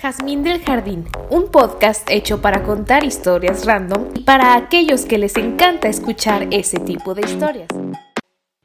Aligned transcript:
Jazmín 0.00 0.42
del 0.42 0.64
Jardín, 0.64 1.04
un 1.28 1.50
podcast 1.50 2.08
hecho 2.10 2.40
para 2.40 2.62
contar 2.62 3.04
historias 3.04 3.66
random 3.66 4.12
y 4.14 4.20
para 4.20 4.54
aquellos 4.54 5.04
que 5.04 5.18
les 5.18 5.36
encanta 5.36 5.88
escuchar 5.88 6.48
ese 6.50 6.78
tipo 6.78 7.12
de 7.12 7.20
historias. 7.20 7.68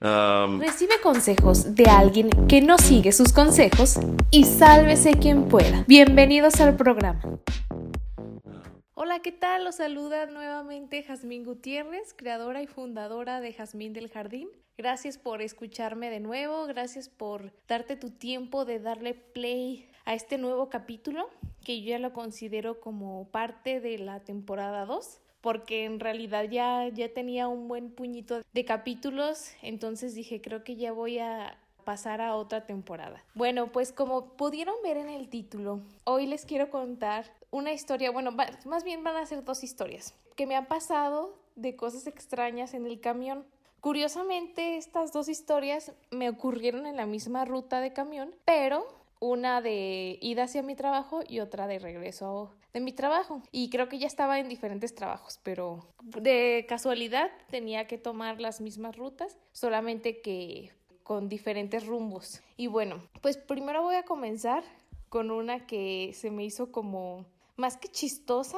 Um, 0.01 0.61
Recibe 0.61 0.93
consejos 1.03 1.75
de 1.75 1.87
alguien 1.87 2.29
que 2.47 2.61
no 2.61 2.77
sigue 2.77 3.11
sus 3.11 3.33
consejos 3.33 3.99
y 4.31 4.45
sálvese 4.45 5.15
quien 5.19 5.49
pueda. 5.49 5.83
Bienvenidos 5.89 6.61
al 6.61 6.77
programa. 6.77 7.19
Hola, 8.93 9.19
¿qué 9.19 9.33
tal? 9.33 9.65
Los 9.65 9.75
saluda 9.75 10.27
nuevamente 10.27 11.03
Jazmín 11.03 11.43
Gutiérrez, 11.43 12.13
creadora 12.13 12.61
y 12.61 12.67
fundadora 12.67 13.41
de 13.41 13.51
Jazmín 13.51 13.91
del 13.91 14.09
Jardín. 14.09 14.47
Gracias 14.77 15.17
por 15.17 15.41
escucharme 15.41 16.09
de 16.09 16.21
nuevo, 16.21 16.65
gracias 16.65 17.09
por 17.09 17.51
darte 17.67 17.97
tu 17.97 18.09
tiempo 18.09 18.63
de 18.63 18.79
darle 18.79 19.15
play 19.15 19.89
a 20.05 20.13
este 20.13 20.37
nuevo 20.37 20.69
capítulo 20.69 21.29
que 21.63 21.81
yo 21.81 21.89
ya 21.89 21.99
lo 21.99 22.13
considero 22.13 22.79
como 22.79 23.27
parte 23.29 23.79
de 23.79 23.97
la 23.97 24.19
temporada 24.21 24.85
2 24.85 25.19
porque 25.41 25.85
en 25.85 25.99
realidad 25.99 26.45
ya, 26.49 26.87
ya 26.87 27.13
tenía 27.13 27.47
un 27.47 27.67
buen 27.67 27.91
puñito 27.91 28.41
de 28.51 28.65
capítulos, 28.65 29.51
entonces 29.61 30.15
dije 30.15 30.41
creo 30.41 30.63
que 30.63 30.75
ya 30.75 30.91
voy 30.91 31.19
a 31.19 31.59
pasar 31.83 32.19
a 32.19 32.35
otra 32.35 32.65
temporada. 32.65 33.23
Bueno, 33.35 33.71
pues 33.71 33.91
como 33.91 34.33
pudieron 34.33 34.73
ver 34.83 34.97
en 34.97 35.07
el 35.07 35.29
título, 35.29 35.81
hoy 36.03 36.25
les 36.25 36.45
quiero 36.45 36.71
contar 36.71 37.31
una 37.51 37.73
historia, 37.73 38.09
bueno, 38.09 38.31
más 38.65 38.83
bien 38.83 39.03
van 39.03 39.17
a 39.17 39.25
ser 39.27 39.43
dos 39.43 39.63
historias 39.63 40.15
que 40.35 40.47
me 40.47 40.55
han 40.55 40.65
pasado 40.65 41.37
de 41.55 41.75
cosas 41.75 42.07
extrañas 42.07 42.73
en 42.73 42.85
el 42.85 42.99
camión. 42.99 43.45
Curiosamente, 43.81 44.77
estas 44.77 45.13
dos 45.13 45.29
historias 45.29 45.93
me 46.09 46.27
ocurrieron 46.27 46.87
en 46.87 46.95
la 46.95 47.05
misma 47.05 47.45
ruta 47.45 47.81
de 47.81 47.93
camión, 47.93 48.35
pero 48.45 48.87
una 49.19 49.61
de 49.61 50.17
ida 50.21 50.43
hacia 50.43 50.63
mi 50.63 50.75
trabajo 50.75 51.21
y 51.27 51.39
otra 51.39 51.67
de 51.67 51.79
regreso 51.79 52.51
de 52.73 52.81
mi 52.81 52.91
trabajo. 52.91 53.41
Y 53.51 53.69
creo 53.69 53.87
que 53.87 53.99
ya 53.99 54.07
estaba 54.07 54.39
en 54.39 54.49
diferentes 54.49 54.93
trabajos, 54.93 55.39
pero 55.43 55.87
de 56.03 56.65
casualidad 56.67 57.31
tenía 57.49 57.87
que 57.87 57.97
tomar 57.97 58.41
las 58.41 58.61
mismas 58.61 58.95
rutas, 58.95 59.37
solamente 59.51 60.21
que 60.21 60.71
con 61.03 61.29
diferentes 61.29 61.85
rumbos. 61.85 62.41
Y 62.57 62.67
bueno, 62.67 63.01
pues 63.21 63.37
primero 63.37 63.83
voy 63.83 63.95
a 63.95 64.03
comenzar 64.03 64.63
con 65.09 65.31
una 65.31 65.65
que 65.65 66.11
se 66.13 66.31
me 66.31 66.43
hizo 66.43 66.71
como 66.71 67.25
más 67.55 67.77
que 67.77 67.87
chistosa. 67.87 68.57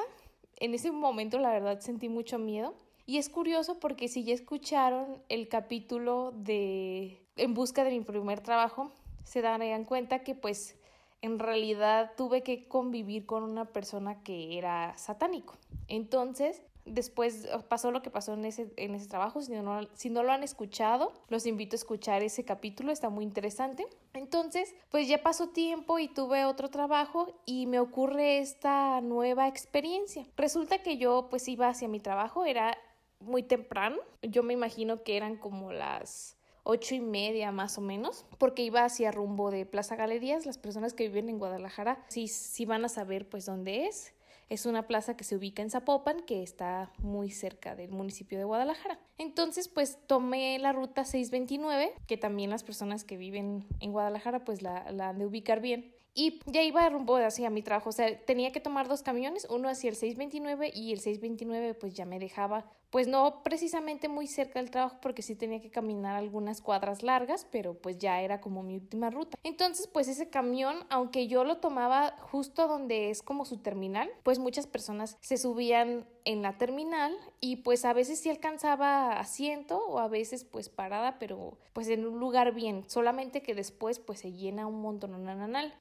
En 0.55 0.73
ese 0.73 0.92
momento 0.92 1.38
la 1.39 1.52
verdad 1.52 1.80
sentí 1.81 2.09
mucho 2.09 2.39
miedo. 2.39 2.73
Y 3.05 3.17
es 3.17 3.30
curioso 3.30 3.80
porque 3.80 4.08
si 4.08 4.23
ya 4.23 4.33
escucharon 4.33 5.21
el 5.30 5.47
capítulo 5.47 6.33
de 6.36 7.21
En 7.36 7.53
busca 7.53 7.83
de 7.83 7.92
mi 7.92 8.02
primer 8.02 8.42
trabajo, 8.42 8.92
se 9.28 9.42
darían 9.42 9.83
cuenta 9.83 10.20
que 10.20 10.36
pues 10.36 10.75
en 11.22 11.38
realidad 11.38 12.14
tuve 12.16 12.44
que 12.44 12.67
convivir 12.67 13.25
con 13.25 13.44
una 13.44 13.66
persona 13.66 14.23
que 14.23 14.58
era 14.58 14.97
satánico. 14.97 15.56
Entonces, 15.89 16.61
después 16.86 17.50
pasó 17.67 17.92
lo 17.92 18.02
que 18.02 18.09
pasó 18.09 18.36
en 18.36 18.45
ese, 18.45 18.72
en 18.78 18.95
ese 18.95 19.09
trabajo. 19.09 19.42
Si 19.42 19.52
no, 19.52 19.81
si 19.95 20.09
no 20.09 20.23
lo 20.23 20.31
han 20.31 20.44
escuchado, 20.44 21.11
los 21.28 21.45
invito 21.45 21.75
a 21.75 21.80
escuchar 21.80 22.23
ese 22.23 22.45
capítulo, 22.45 22.94
está 22.94 23.09
muy 23.09 23.25
interesante. 23.25 23.86
Entonces, 24.14 24.73
pues 24.89 25.09
ya 25.09 25.22
pasó 25.22 25.50
tiempo 25.50 26.00
y 26.00 26.08
tuve 26.08 26.45
otro 26.45 26.70
trabajo 26.70 27.33
y 27.45 27.66
me 27.66 27.80
ocurre 27.80 28.39
esta 28.39 29.02
nueva 29.02 29.50
experiencia. 29.50 30.25
Resulta 30.38 30.81
que 30.81 30.98
yo 30.98 31.28
pues 31.30 31.50
iba 31.50 31.67
hacia 31.67 31.89
mi 31.89 32.00
trabajo, 32.00 32.45
era 32.45 32.78
muy 33.20 33.44
temprano, 33.44 33.98
yo 34.22 34.44
me 34.44 34.53
imagino 34.53 35.03
que 35.03 35.17
eran 35.17 35.36
como 35.36 35.73
las 35.73 36.36
ocho 36.68 36.96
y 36.96 37.00
media 37.00 37.52
más 37.52 37.78
o 37.78 37.82
menos, 37.82 38.26
porque 38.38 38.62
iba 38.62 38.84
hacia 38.84 39.12
rumbo 39.12 39.52
de 39.52 39.66
Plaza 39.66 39.96
Galerías. 39.96 40.46
Las 40.46 40.58
personas 40.58 40.94
que 40.94 41.08
viven 41.08 41.30
en 41.30 41.40
Guadalajara 41.40 42.04
sí, 42.10 42.28
sí 42.28 42.66
van 42.66 42.84
a 42.84 42.90
saber 42.90 43.28
pues 43.30 43.46
dónde 43.46 43.86
es. 43.86 44.14
Es 44.50 44.66
una 44.66 44.88
plaza 44.88 45.18
que 45.18 45.26
se 45.26 45.36
ubica 45.36 45.62
en 45.62 45.70
Zapopan, 45.70 46.22
que 46.22 46.42
está 46.42 46.92
muy 47.00 47.32
cerca 47.32 47.76
del 47.76 47.92
municipio 47.92 48.38
de 48.38 48.45
Guadalajara. 48.45 48.98
Entonces, 49.17 49.67
pues 49.67 50.00
tomé 50.08 50.58
la 50.58 50.72
ruta 50.72 51.04
629, 51.04 51.94
que 52.08 52.16
también 52.16 52.50
las 52.50 52.64
personas 52.64 53.04
que 53.04 53.17
viven 53.17 53.66
en 53.82 53.92
Guadalajara 53.92 54.45
pues 54.45 54.61
la, 54.61 54.89
la 54.92 55.10
han 55.10 55.20
de 55.20 55.26
ubicar 55.26 55.60
bien 55.60 55.98
y 56.17 56.39
ya 56.48 56.64
iba 56.64 56.89
rumbo 56.89 57.17
hacia 57.17 57.52
mi 57.52 57.61
trabajo, 57.61 57.89
o 57.89 57.94
sea, 57.94 58.20
tenía 58.26 58.52
que 58.52 58.60
tomar 58.60 58.88
dos 58.88 59.04
camiones, 59.04 59.45
uno 59.52 59.70
hacia 59.70 59.92
el 59.92 59.95
629 59.95 60.72
y 60.73 60.92
el 60.92 61.00
629 61.00 61.76
pues 61.76 61.94
ya 61.94 62.06
me 62.06 62.17
dejaba, 62.17 62.72
pues 62.89 63.08
no 63.08 63.43
precisamente 63.43 64.08
muy 64.08 64.27
cerca 64.27 64.59
del 64.59 64.71
trabajo 64.71 64.98
porque 65.02 65.21
sí 65.21 65.36
tenía 65.36 65.61
que 65.61 65.71
caminar 65.71 66.15
algunas 66.15 66.61
cuadras 66.61 67.03
largas, 67.03 67.48
pero 67.52 67.75
pues 67.75 67.98
ya 67.98 68.21
era 68.21 68.42
como 68.42 68.64
mi 68.64 68.75
última 68.75 69.09
ruta. 69.09 69.37
Entonces 69.43 69.87
pues 69.87 70.08
ese 70.08 70.30
camión, 70.30 70.75
aunque 70.89 71.27
yo 71.27 71.43
lo 71.43 71.58
tomaba 71.58 72.15
justo 72.31 72.67
donde 72.67 73.09
es 73.09 73.21
como 73.21 73.45
su 73.45 73.58
terminal, 73.58 74.09
pues 74.23 74.39
muchas 74.39 74.67
personas 74.67 75.17
se 75.21 75.37
subían 75.37 76.05
en 76.26 76.42
la 76.42 76.58
terminal 76.58 77.15
y 77.39 77.58
pues 77.58 77.86
a 77.86 77.93
veces 77.93 78.20
sí 78.20 78.30
alcanzaba 78.30 79.20
asiento 79.20 79.80
o 79.80 79.99
a 79.99 80.09
veces 80.09 80.43
pues 80.43 80.67
parada, 80.67 81.20
pero 81.20 81.58
pues 81.73 81.87
en 81.87 82.05
un 82.05 82.20
lugar 82.20 82.53
bien, 82.53 82.83
solamente 82.87 83.42
que 83.42 83.55
después 83.55 83.99
pues 83.99 84.20
se 84.20 84.33
llena 84.33 84.67
un 84.67 84.81
montón. 84.81 84.97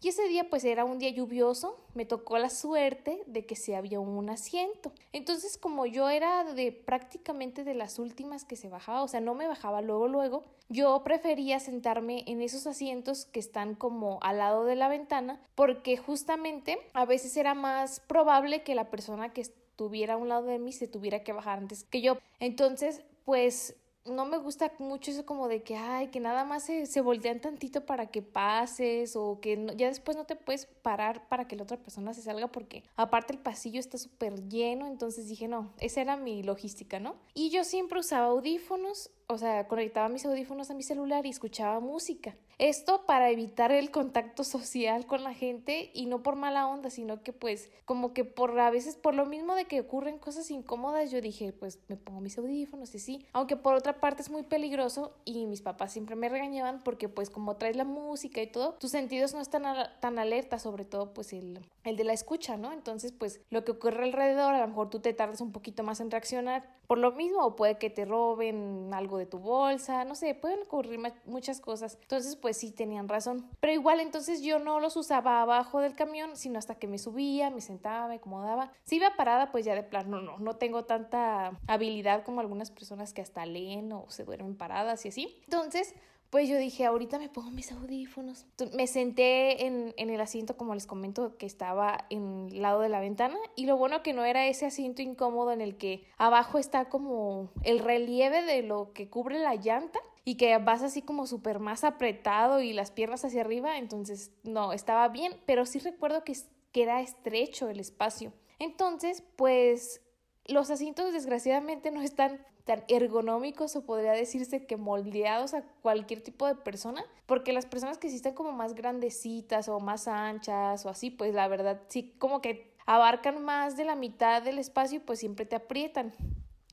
Y 0.03 0.09
ese 0.09 0.29
día 0.29 0.49
pues 0.49 0.65
era 0.65 0.85
un 0.85 0.99
día 0.99 1.11
lluvioso, 1.11 1.77
me 1.97 2.05
tocó 2.05 2.39
la 2.39 2.51
suerte 2.51 3.23
de 3.27 3.47
que 3.47 3.57
se 3.57 3.75
había 3.75 3.99
un 3.99 4.31
asiento. 4.31 4.93
Entonces 5.13 5.57
como 5.57 5.87
yo 5.87 6.09
era 6.09 6.45
de 6.45 6.71
prácticamente 6.71 7.65
de 7.65 7.75
las 7.75 7.99
últimas 7.99 8.45
que 8.45 8.57
se 8.57 8.69
bajaba, 8.69 9.03
o 9.03 9.09
sea, 9.09 9.21
no 9.21 9.35
me 9.35 9.49
bajaba 9.49 9.81
luego 9.81 10.07
luego, 10.07 10.45
yo 10.69 11.03
prefería 11.03 11.59
sentarme 11.59 12.25
en 12.27 12.43
esos 12.43 12.67
asientos 12.67 13.25
que 13.27 13.41
están 13.41 13.75
como 13.75 14.19
al 14.21 14.39
lado 14.39 14.65
de 14.65 14.77
la 14.77 14.89
ventana 14.89 15.41
porque 15.55 15.97
justamente 15.97 16.79
a 16.93 17.05
veces 17.05 17.37
era 17.37 17.55
más 17.55 18.01
probable 18.01 18.63
que 18.63 18.75
la 18.75 18.91
persona 18.91 19.33
que 19.33 19.47
tuviera 19.77 20.15
a 20.15 20.17
un 20.17 20.29
lado 20.29 20.47
de 20.47 20.59
mí 20.59 20.73
se 20.73 20.89
tuviera 20.89 21.23
que 21.23 21.33
bajar 21.33 21.59
antes 21.59 21.85
que 21.85 22.01
yo. 22.01 22.19
Entonces, 22.41 23.03
pues 23.25 23.77
no 24.09 24.25
me 24.25 24.39
gusta 24.39 24.73
mucho 24.79 25.11
eso 25.11 25.27
como 25.27 25.49
de 25.49 25.63
que, 25.63 25.77
ay, 25.77 26.09
que 26.09 26.21
nada 26.21 26.45
más 26.45 26.65
se, 26.65 26.87
se 26.87 27.01
voltean 27.01 27.41
tantito 27.41 27.85
para 27.85 28.07
que 28.07 28.23
pases 28.23 29.17
o 29.17 29.41
que 29.41 29.73
ya 29.77 29.89
después 29.89 30.17
no 30.17 30.25
te 30.25 30.37
puedes 30.37 30.67
parar 30.67 31.29
para 31.29 31.47
que 31.47 31.57
la 31.57 31.65
otra 31.65 31.77
persona 31.77 32.15
se 32.15 32.23
salga 32.23 32.49
porque 32.49 32.85
aparte 32.97 33.33
el 33.33 33.39
pasillo 33.39 33.81
está 33.81 33.99
súper 33.99 34.49
lleno, 34.49 34.87
entonces 34.87 35.29
dije, 35.29 35.49
no, 35.49 35.73
esa 35.81 36.01
era 36.01 36.17
mi 36.17 36.43
logística, 36.43 37.01
¿no? 37.01 37.17
Y 37.35 37.51
yo 37.51 37.65
siempre 37.65 38.01
usaba 38.01 38.27
audífonos, 38.27 39.11
o 39.27 39.39
sea, 39.39 39.67
conectaba 39.69 40.09
mis 40.09 40.25
audífonos 40.25 40.71
a 40.71 40.75
mi 40.75 40.83
celular 40.83 41.27
y 41.27 41.31
escuchaba 41.31 41.81
música. 41.81 42.37
Esto 42.59 43.05
para 43.05 43.29
evitar 43.29 43.71
el 43.71 43.91
contacto 43.91 44.43
social 44.43 45.05
con 45.05 45.23
la 45.23 45.35
gente 45.35 45.91
y 45.93 46.07
no 46.07 46.23
por 46.23 46.37
mala 46.37 46.67
onda, 46.67 46.89
sino 46.89 47.23
que 47.23 47.35
pues 47.35 47.71
como 47.85 48.15
que 48.15 48.25
por 48.25 48.59
a 48.59 48.71
veces 48.71 48.97
por 48.97 49.15
lo 49.15 49.27
mismo 49.27 49.55
de 49.55 49.67
que 49.67 49.81
ocurren 49.81 50.19
cosas 50.19 50.51
incómodas, 50.51 51.11
yo 51.11 51.21
dije, 51.21 51.53
pues 51.53 51.81
me 51.89 51.97
pongo 51.97 52.23
mis 52.23 52.39
audífonos 52.39 52.95
y 52.95 52.99
sí, 52.99 53.27
aunque 53.35 53.57
por 53.57 53.75
otra 53.75 54.01
parte 54.01 54.23
es 54.23 54.31
muy 54.31 54.43
peligroso 54.43 55.13
y 55.27 55.45
mis 55.45 55.61
papás 55.61 55.93
siempre 55.93 56.17
me 56.17 56.31
regañaban 56.31 56.83
porque 56.83 57.11
pues 57.11 57.29
como 57.29 57.57
traes 57.57 57.77
la 57.77 57.85
música 57.85 58.41
y 58.41 58.47
todo, 58.47 58.73
tus 58.81 58.91
sentidos 58.91 59.35
no 59.35 59.43
están 59.43 59.65
tan 60.01 60.19
alerta, 60.19 60.59
sobre 60.59 60.87
todo 60.87 61.13
pues 61.13 61.35
el, 61.35 61.61
el 61.85 61.97
de 61.97 62.05
la 62.05 62.15
escucha, 62.15 62.57
¿no? 62.57 62.73
Entonces 62.73 63.13
pues 63.13 63.43
lo 63.51 63.67
que 63.67 63.73
ocurre 63.73 64.05
alrededor, 64.05 64.55
a 64.55 64.61
lo 64.61 64.69
mejor 64.69 64.89
tú 64.89 65.01
te 65.01 65.13
tardas 65.13 65.43
un 65.43 65.53
poquito 65.53 65.83
más 65.83 66.01
en 66.01 66.11
reaccionar 66.11 66.75
por 66.87 66.99
lo 66.99 67.13
mismo 67.13 67.45
o 67.45 67.57
puede 67.57 67.79
que 67.79 67.91
te 67.91 68.05
roben 68.05 68.95
algo 68.95 69.19
de 69.19 69.27
tu 69.27 69.41
bolsa, 69.41 70.05
no 70.05 70.15
sé, 70.15 70.35
pueden 70.35 70.61
ocurrir 70.63 71.01
muchas 71.27 71.61
cosas. 71.61 71.99
Entonces 72.01 72.37
pues 72.37 72.46
sí 72.55 72.71
tenían 72.71 73.09
razón. 73.09 73.49
Pero 73.61 73.73
igual 73.73 74.01
entonces 74.01 74.43
yo 74.43 74.59
no 74.59 74.81
los 74.81 74.97
usaba 74.97 75.43
abajo 75.43 75.81
del 75.81 75.95
camión, 75.95 76.37
sino 76.37 76.59
hasta 76.59 76.77
que 76.77 76.87
me 76.87 76.99
subía, 76.99 77.51
me 77.51 77.61
sentaba, 77.61 78.09
me 78.09 78.17
acomodaba. 78.17 78.73
Si 78.85 78.97
iba 78.97 79.17
parada, 79.17 79.51
pues 79.53 79.65
ya 79.65 79.75
de 79.75 79.83
plano 79.83 80.21
no, 80.21 80.39
no 80.39 80.57
tengo 80.57 80.85
tanta 80.85 81.59
habilidad 81.67 82.25
como 82.25 82.41
algunas 82.41 82.71
personas 82.71 83.13
que 83.13 83.23
hasta 83.23 83.47
leen 83.47 83.93
o 83.93 84.07
se 84.09 84.25
duermen 84.25 84.57
paradas 84.57 85.05
y 85.05 85.09
así. 85.09 85.41
Entonces, 85.45 85.95
pues 86.31 86.49
yo 86.49 86.59
dije, 86.59 86.85
ahorita 86.85 87.19
me 87.19 87.29
pongo 87.29 87.51
mis 87.51 87.71
audífonos. 87.73 88.47
Me 88.75 88.87
senté 88.87 89.67
en, 89.67 89.95
en, 89.97 90.11
el 90.11 90.21
asiento, 90.21 90.57
como 90.57 90.75
les 90.75 90.87
comento, 90.87 91.37
que 91.37 91.47
estaba 91.47 92.05
en 92.11 92.49
el 92.51 92.63
lado 92.63 92.81
de 92.81 92.89
la 92.89 93.01
ventana. 93.01 93.37
Y 93.55 93.67
lo 93.67 93.77
bueno 93.77 94.03
que 94.03 94.13
no 94.13 94.25
era 94.25 94.47
ese 94.47 94.67
asiento 94.67 95.03
incómodo 95.03 95.53
en 95.53 95.61
el 95.61 95.77
que 95.77 96.05
abajo 96.19 96.59
está 96.59 96.87
como 96.87 97.51
el 97.63 97.79
relieve 97.79 98.43
de 98.43 98.63
lo 98.63 98.93
que 98.93 99.09
cubre 99.09 99.39
la 99.39 99.55
llanta 99.55 100.01
y 100.29 100.35
que 100.35 100.59
vas 100.59 100.83
así 100.83 101.03
como 101.03 101.25
súper 101.29 101.61
más 101.61 101.85
apretado 101.85 102.61
y 102.61 102.73
las 102.73 102.91
piernas 102.91 103.25
hacia 103.25 103.43
arriba. 103.43 103.79
Entonces, 103.79 104.33
no, 104.43 104.73
estaba 104.73 105.07
bien, 105.09 105.33
pero 105.47 105.65
sí 105.65 105.79
recuerdo 105.79 106.25
que, 106.25 106.37
que 106.73 106.83
era 106.83 107.01
estrecho 107.01 107.69
el 107.69 107.79
espacio. 107.79 108.33
Entonces, 108.59 109.23
pues 109.37 110.03
los 110.45 110.69
asientos 110.71 111.13
desgraciadamente 111.13 111.93
no 111.93 112.03
están 112.03 112.45
tan 112.65 112.83
ergonómicos 112.89 113.77
o 113.77 113.87
podría 113.87 114.11
decirse 114.11 114.67
que 114.67 114.77
moldeados 114.77 115.55
a 115.55 115.63
cualquier 115.81 116.21
tipo 116.23 116.45
de 116.49 116.57
persona, 116.57 117.05
porque 117.27 117.53
las 117.53 117.65
personas 117.65 117.97
que 117.97 118.11
sí 118.11 118.17
están 118.17 118.35
como 118.35 118.51
más 118.51 118.75
grandecitas 118.75 119.69
o 119.69 119.79
más 119.79 120.09
anchas 120.09 120.85
o 120.87 120.89
así, 120.89 121.11
pues 121.11 121.35
la 121.35 121.47
verdad 121.47 121.83
sí 121.87 122.17
como 122.19 122.41
que 122.41 122.75
abarcan 122.85 123.45
más 123.45 123.77
de 123.77 123.85
la 123.85 123.95
mitad 123.95 124.43
del 124.43 124.59
espacio, 124.59 125.01
pues 125.07 125.21
siempre 125.21 125.47
te 125.47 125.55
aprietan. 125.55 126.13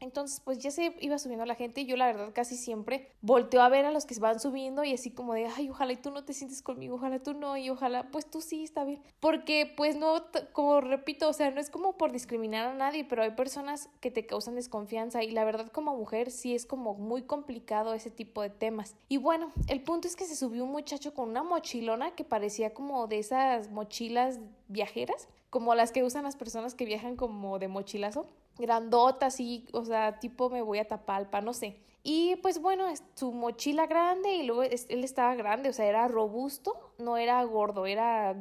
Entonces, 0.04 0.42
pues 0.42 0.60
ya 0.60 0.70
se 0.70 0.94
iba 1.00 1.18
subiendo 1.18 1.46
la 1.46 1.56
gente 1.56 1.82
y 1.82 1.86
yo 1.86 1.96
la 1.96 2.08
verdad 2.08 2.32
casi 2.34 2.58
siempre 2.58 3.08
volteo 3.22 3.62
a 3.62 3.70
ver 3.70 3.86
a 3.86 3.92
los 3.92 4.06
que 4.06 4.14
se 4.14 4.20
van 4.20 4.40
subiendo 4.40 4.84
y 4.84 4.94
así 4.94 5.12
como 5.12 5.34
de, 5.34 5.46
ay, 5.46 5.70
ojalá 5.70 5.94
y 5.94 5.98
tú 5.98 6.12
no 6.12 6.26
te 6.26 6.34
sientes 6.34 6.62
conmigo, 6.62 6.96
ojalá 6.96 7.20
tú 7.20 7.34
no 7.34 7.56
y 7.56 7.70
ojalá, 7.70 8.12
pues 8.12 8.30
tú 8.30 8.42
sí, 8.42 8.64
está 8.64 8.84
bien. 8.84 9.02
Porque 9.22 9.72
pues 9.78 9.96
no, 9.96 10.22
como 10.52 10.82
repito, 10.82 11.30
o 11.30 11.34
sea, 11.34 11.52
no 11.52 11.62
es 11.62 11.70
como 11.70 11.98
por 11.98 12.12
discriminar 12.12 12.68
a 12.68 12.74
nadie, 12.74 13.06
pero 13.06 13.24
hay 13.24 13.32
personas 13.32 13.90
que 14.02 14.12
te 14.12 14.26
causan 14.26 14.56
desconfianza 14.56 15.24
y 15.24 15.32
la 15.32 15.46
verdad 15.46 15.72
como 15.72 15.96
mujer 15.96 16.32
sí 16.32 16.54
es 16.54 16.66
como 16.66 16.96
muy 16.96 17.22
complicado 17.22 17.94
ese 17.94 18.12
tipo 18.12 18.42
de 18.42 18.50
temas. 18.50 18.96
Y 19.08 19.18
bueno, 19.18 19.54
el 19.70 19.82
punto 19.82 20.10
es 20.10 20.18
que 20.18 20.26
se 20.26 20.36
subió 20.36 20.66
un 20.66 20.72
muchacho 20.72 21.14
con 21.14 21.30
una 21.30 21.44
mochilona 21.44 22.12
que 22.12 22.26
parecía 22.26 22.74
como 22.74 23.08
de 23.08 23.20
esas 23.20 23.72
mochilas 23.72 24.40
viajeras, 24.68 25.30
como 25.50 25.76
las 25.76 25.92
que 25.92 26.04
usan 26.04 26.24
las 26.24 26.36
personas 26.36 26.76
que 26.76 26.84
viajan 26.84 27.16
como 27.16 27.58
de 27.60 27.70
mochilazo 27.70 28.28
grandota, 28.58 29.28
así, 29.28 29.66
o 29.74 29.84
sea, 29.84 30.20
tipo 30.20 30.50
me 30.50 30.62
voy 30.62 30.80
a 30.80 30.88
Tapalpa, 30.88 31.42
no 31.42 31.54
sé. 31.54 31.80
Y 32.04 32.36
pues 32.38 32.62
bueno, 32.62 32.86
su 33.16 33.32
mochila 33.32 33.88
grande 33.88 34.36
y 34.36 34.44
luego 34.44 34.64
él 34.64 35.04
estaba 35.04 35.36
grande, 35.36 35.70
o 35.70 35.74
sea, 35.74 35.86
era 35.86 36.08
robusto, 36.08 36.94
no 36.98 37.18
era 37.18 37.42
gordo, 37.44 37.86
era 37.86 38.36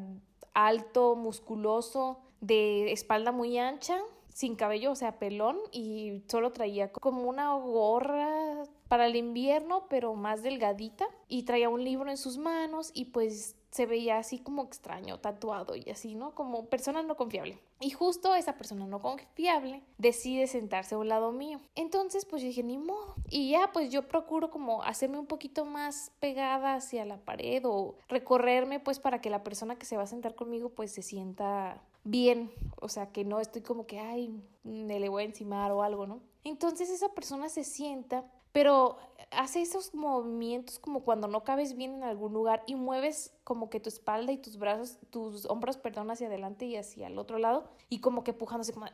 alto, 0.53 1.14
musculoso, 1.14 2.19
de 2.41 2.91
espalda 2.91 3.31
muy 3.31 3.59
ancha, 3.59 4.00
sin 4.29 4.56
cabello, 4.56 4.91
o 4.91 4.97
sea, 4.97 5.19
pelón 5.19 5.59
y 5.70 6.23
solo 6.26 6.50
traía 6.50 6.91
como 6.91 7.23
una 7.23 7.55
gorra 7.55 8.65
para 8.88 9.06
el 9.06 9.15
invierno, 9.15 9.87
pero 9.88 10.15
más 10.15 10.43
delgadita 10.43 11.06
y 11.29 11.44
traía 11.44 11.69
un 11.69 11.85
libro 11.85 12.11
en 12.11 12.17
sus 12.17 12.38
manos 12.38 12.91
y 12.94 13.06
pues 13.06 13.56
se 13.72 13.86
veía 13.86 14.19
así 14.19 14.38
como 14.38 14.62
extraño, 14.62 15.19
tatuado 15.19 15.74
y 15.74 15.88
así, 15.90 16.14
¿no? 16.14 16.34
Como 16.34 16.66
persona 16.66 17.02
no 17.02 17.16
confiable. 17.16 17.58
Y 17.80 17.90
justo 17.90 18.34
esa 18.34 18.56
persona 18.56 18.86
no 18.86 19.00
confiable 19.00 19.82
decide 19.96 20.46
sentarse 20.46 20.94
a 20.94 20.98
un 20.98 21.08
lado 21.08 21.32
mío. 21.32 21.58
Entonces, 21.74 22.26
pues 22.26 22.42
yo 22.42 22.48
dije, 22.48 22.62
ni 22.62 22.76
modo. 22.76 23.14
Y 23.30 23.50
ya, 23.50 23.70
pues 23.72 23.90
yo 23.90 24.06
procuro 24.06 24.50
como 24.50 24.82
hacerme 24.82 25.19
un 25.19 25.26
poquito 25.26 25.64
más 25.64 26.12
pegada 26.20 26.74
hacia 26.74 27.06
la 27.06 27.16
pared 27.16 27.62
o 27.64 27.96
recorrerme, 28.08 28.78
pues 28.78 29.00
para 29.00 29.22
que 29.22 29.30
la 29.30 29.42
persona 29.42 29.76
que 29.76 29.86
se 29.86 29.96
va 29.96 30.02
a 30.02 30.06
sentar 30.06 30.34
conmigo, 30.34 30.69
pues 30.69 30.92
se 30.92 31.00
sienta 31.00 31.82
bien. 32.04 32.52
O 32.78 32.90
sea, 32.90 33.10
que 33.10 33.24
no 33.24 33.40
estoy 33.40 33.62
como 33.62 33.86
que, 33.86 33.98
ay, 33.98 34.38
me 34.64 35.00
le 35.00 35.08
voy 35.08 35.22
a 35.22 35.26
encimar 35.26 35.72
o 35.72 35.82
algo, 35.82 36.06
¿no? 36.06 36.20
Entonces 36.44 36.90
esa 36.90 37.08
persona 37.14 37.48
se 37.48 37.64
sienta 37.64 38.30
pero 38.52 38.99
hace 39.31 39.62
esos 39.62 39.94
movimientos 39.94 40.78
como 40.78 41.04
cuando 41.04 41.26
no 41.26 41.44
cabes 41.44 41.76
bien 41.76 41.94
en 41.94 42.04
algún 42.04 42.32
lugar 42.32 42.62
y 42.66 42.75
mueves 42.75 43.34
como 43.44 43.70
que 43.70 43.81
tu 43.81 43.88
espalda 43.88 44.32
y 44.32 44.38
tus 44.38 44.58
brazos, 44.58 44.99
tus 45.10 45.46
hombros, 45.46 45.78
perdón, 45.78 46.10
hacia 46.10 46.26
adelante 46.26 46.66
y 46.66 46.76
hacia 46.76 47.06
el 47.06 47.19
otro 47.19 47.38
lado 47.38 47.70
y 47.88 48.00
como 48.00 48.25
que 48.25 48.32
pujándose 48.32 48.72
como 48.72 48.87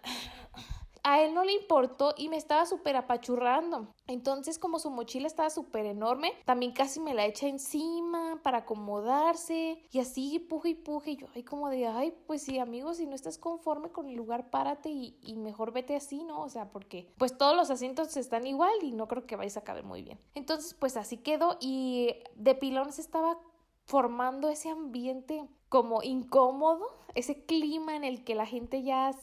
a 1.09 1.23
él 1.23 1.33
no 1.33 1.43
le 1.43 1.55
importó 1.55 2.13
y 2.19 2.29
me 2.29 2.37
estaba 2.37 2.67
súper 2.67 2.95
apachurrando. 2.95 3.95
Entonces, 4.07 4.59
como 4.59 4.79
su 4.79 4.91
mochila 4.91 5.27
estaba 5.27 5.49
súper 5.49 5.87
enorme, 5.87 6.35
también 6.45 6.73
casi 6.73 7.01
me 7.01 7.15
la 7.15 7.25
echa 7.25 7.49
encima 7.49 8.39
para 8.43 8.59
acomodarse 8.59 9.83
y 9.91 10.01
así 10.01 10.39
puje 10.39 10.69
y 10.69 10.75
puje. 10.75 11.13
Y 11.13 11.17
yo, 11.17 11.27
ay, 11.35 11.45
como 11.45 11.71
de, 11.71 11.87
ay, 11.87 12.15
pues 12.27 12.43
sí, 12.43 12.59
amigos, 12.59 12.99
si 12.99 13.07
no 13.07 13.15
estás 13.15 13.39
conforme 13.39 13.91
con 13.91 14.07
el 14.07 14.17
lugar, 14.17 14.51
párate 14.51 14.91
y, 14.91 15.19
y 15.23 15.37
mejor 15.37 15.73
vete 15.73 15.97
así, 15.97 16.25
¿no? 16.25 16.43
O 16.43 16.51
sea, 16.51 16.71
porque 16.71 17.11
pues 17.17 17.39
todos 17.39 17.57
los 17.57 17.71
asientos 17.71 18.15
están 18.19 18.47
igual 18.47 18.75
y 18.83 18.93
no 18.93 19.09
creo 19.09 19.27
que 19.27 19.37
vayas 19.37 19.57
a 19.57 19.65
caber 19.65 19.85
muy 19.85 20.03
bien. 20.03 20.21
Entonces, 20.35 20.75
pues 20.75 20.99
así 20.99 21.17
quedó 21.17 21.57
y 21.59 22.17
de 22.35 22.55
pilón 22.55 22.93
se 22.93 23.01
estaba 23.01 23.39
formando 23.87 24.51
ese 24.51 24.69
ambiente 24.69 25.49
como 25.71 26.03
incómodo, 26.03 26.87
ese 27.15 27.47
clima 27.47 27.97
en 27.97 28.05
el 28.05 28.25
que 28.25 28.35
la 28.35 28.45
gente 28.45 28.83
ya 28.83 29.15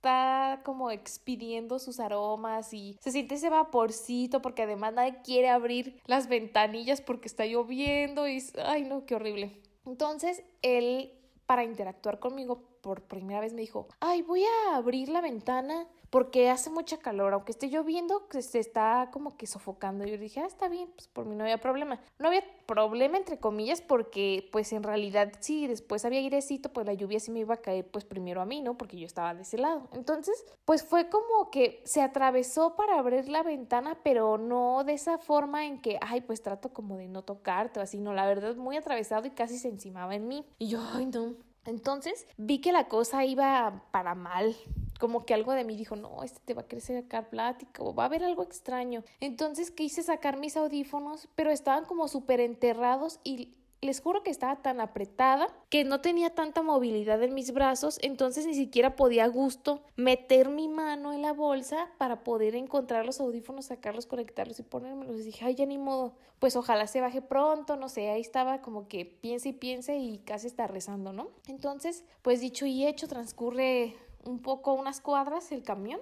está 0.00 0.62
como 0.64 0.90
expidiendo 0.90 1.78
sus 1.78 2.00
aromas 2.00 2.72
y 2.72 2.96
se 3.02 3.12
siente 3.12 3.34
ese 3.34 3.50
vaporcito 3.50 4.40
porque 4.40 4.62
además 4.62 4.94
nadie 4.94 5.20
quiere 5.22 5.50
abrir 5.50 6.00
las 6.06 6.26
ventanillas 6.26 7.02
porque 7.02 7.28
está 7.28 7.44
lloviendo 7.44 8.26
y 8.26 8.42
ay 8.64 8.84
no, 8.84 9.04
qué 9.04 9.14
horrible. 9.14 9.60
Entonces 9.84 10.42
él 10.62 11.12
para 11.44 11.64
interactuar 11.64 12.18
conmigo 12.18 12.62
por 12.80 13.02
primera 13.02 13.40
vez 13.40 13.52
me 13.52 13.60
dijo, 13.60 13.88
ay, 14.00 14.22
voy 14.22 14.42
a 14.44 14.76
abrir 14.76 15.10
la 15.10 15.20
ventana 15.20 15.86
porque 16.10 16.50
hace 16.50 16.70
mucha 16.70 16.98
calor, 16.98 17.32
aunque 17.32 17.52
esté 17.52 17.68
lloviendo, 17.68 18.26
se 18.40 18.58
está 18.58 19.08
como 19.12 19.36
que 19.36 19.46
sofocando. 19.46 20.04
Yo 20.04 20.18
dije, 20.18 20.40
ah, 20.40 20.46
está 20.46 20.68
bien, 20.68 20.90
pues 20.94 21.06
por 21.08 21.24
mí 21.24 21.36
no 21.36 21.44
había 21.44 21.58
problema. 21.58 22.00
No 22.18 22.28
había 22.28 22.44
problema 22.66 23.16
entre 23.16 23.38
comillas 23.38 23.80
porque 23.80 24.48
pues 24.50 24.72
en 24.72 24.82
realidad 24.82 25.32
sí, 25.38 25.68
después 25.68 26.04
había 26.04 26.18
airecito, 26.18 26.72
pues 26.72 26.86
la 26.86 26.94
lluvia 26.94 27.20
sí 27.20 27.30
me 27.30 27.40
iba 27.40 27.54
a 27.54 27.58
caer 27.58 27.88
pues 27.88 28.04
primero 28.04 28.40
a 28.40 28.44
mí, 28.44 28.60
¿no? 28.60 28.76
Porque 28.76 28.98
yo 28.98 29.06
estaba 29.06 29.34
de 29.34 29.42
ese 29.42 29.56
lado. 29.56 29.88
Entonces, 29.92 30.44
pues 30.64 30.82
fue 30.82 31.08
como 31.08 31.50
que 31.50 31.80
se 31.84 32.02
atravesó 32.02 32.74
para 32.74 32.98
abrir 32.98 33.28
la 33.28 33.44
ventana, 33.44 33.96
pero 34.02 34.36
no 34.36 34.82
de 34.84 34.94
esa 34.94 35.18
forma 35.18 35.66
en 35.66 35.80
que, 35.80 35.98
ay, 36.00 36.22
pues 36.22 36.42
trato 36.42 36.72
como 36.72 36.96
de 36.96 37.08
no 37.08 37.22
tocarte 37.22 37.78
o 37.78 37.82
así, 37.82 38.00
no, 38.00 38.14
la 38.14 38.26
verdad 38.26 38.56
muy 38.56 38.76
atravesado 38.76 39.26
y 39.26 39.30
casi 39.30 39.58
se 39.58 39.68
encimaba 39.68 40.16
en 40.16 40.26
mí. 40.26 40.44
Y 40.58 40.68
yo, 40.68 40.82
ay, 40.92 41.06
no. 41.06 41.34
Entonces 41.66 42.26
vi 42.36 42.60
que 42.60 42.72
la 42.72 42.88
cosa 42.88 43.24
iba 43.24 43.84
para 43.92 44.14
mal 44.14 44.56
como 45.00 45.24
que 45.24 45.34
algo 45.34 45.52
de 45.52 45.64
mí 45.64 45.76
dijo, 45.76 45.96
no, 45.96 46.22
este 46.22 46.40
te 46.44 46.54
va 46.54 46.62
a 46.62 46.68
crecer 46.68 46.96
acá 46.96 47.28
plática 47.30 47.82
o 47.82 47.94
va 47.94 48.04
a 48.04 48.06
haber 48.06 48.22
algo 48.22 48.44
extraño. 48.44 49.02
Entonces 49.18 49.72
quise 49.72 50.02
sacar 50.04 50.36
mis 50.38 50.56
audífonos, 50.56 51.28
pero 51.34 51.50
estaban 51.50 51.84
como 51.86 52.06
súper 52.06 52.38
enterrados 52.40 53.18
y 53.24 53.54
les 53.80 54.00
juro 54.00 54.22
que 54.22 54.30
estaba 54.30 54.56
tan 54.56 54.80
apretada 54.80 55.48
que 55.70 55.84
no 55.84 56.00
tenía 56.00 56.30
tanta 56.34 56.62
movilidad 56.62 57.22
en 57.22 57.32
mis 57.32 57.52
brazos, 57.52 57.98
entonces 58.02 58.46
ni 58.46 58.54
siquiera 58.54 58.94
podía 58.94 59.24
a 59.24 59.28
gusto 59.28 59.82
meter 59.96 60.50
mi 60.50 60.68
mano 60.68 61.12
en 61.12 61.22
la 61.22 61.32
bolsa 61.32 61.88
para 61.96 62.22
poder 62.22 62.54
encontrar 62.54 63.06
los 63.06 63.20
audífonos, 63.20 63.66
sacarlos, 63.66 64.06
conectarlos 64.06 64.60
y 64.60 64.64
ponérmelos. 64.64 65.20
Y 65.20 65.24
dije, 65.24 65.46
ay, 65.46 65.54
ya 65.54 65.64
ni 65.64 65.78
modo, 65.78 66.14
pues 66.38 66.56
ojalá 66.56 66.86
se 66.86 67.00
baje 67.00 67.22
pronto, 67.22 67.76
no 67.76 67.88
sé, 67.88 68.10
ahí 68.10 68.20
estaba 68.20 68.60
como 68.60 68.86
que 68.86 69.06
piense 69.06 69.48
y 69.48 69.52
piense 69.54 69.96
y 69.96 70.18
casi 70.18 70.46
está 70.46 70.66
rezando, 70.66 71.14
¿no? 71.14 71.30
Entonces, 71.46 72.04
pues 72.20 72.40
dicho 72.40 72.66
y 72.66 72.86
hecho, 72.86 73.08
transcurre 73.08 73.96
un 74.24 74.40
poco 74.40 74.74
unas 74.74 75.00
cuadras 75.00 75.52
el 75.52 75.62
camión. 75.62 76.00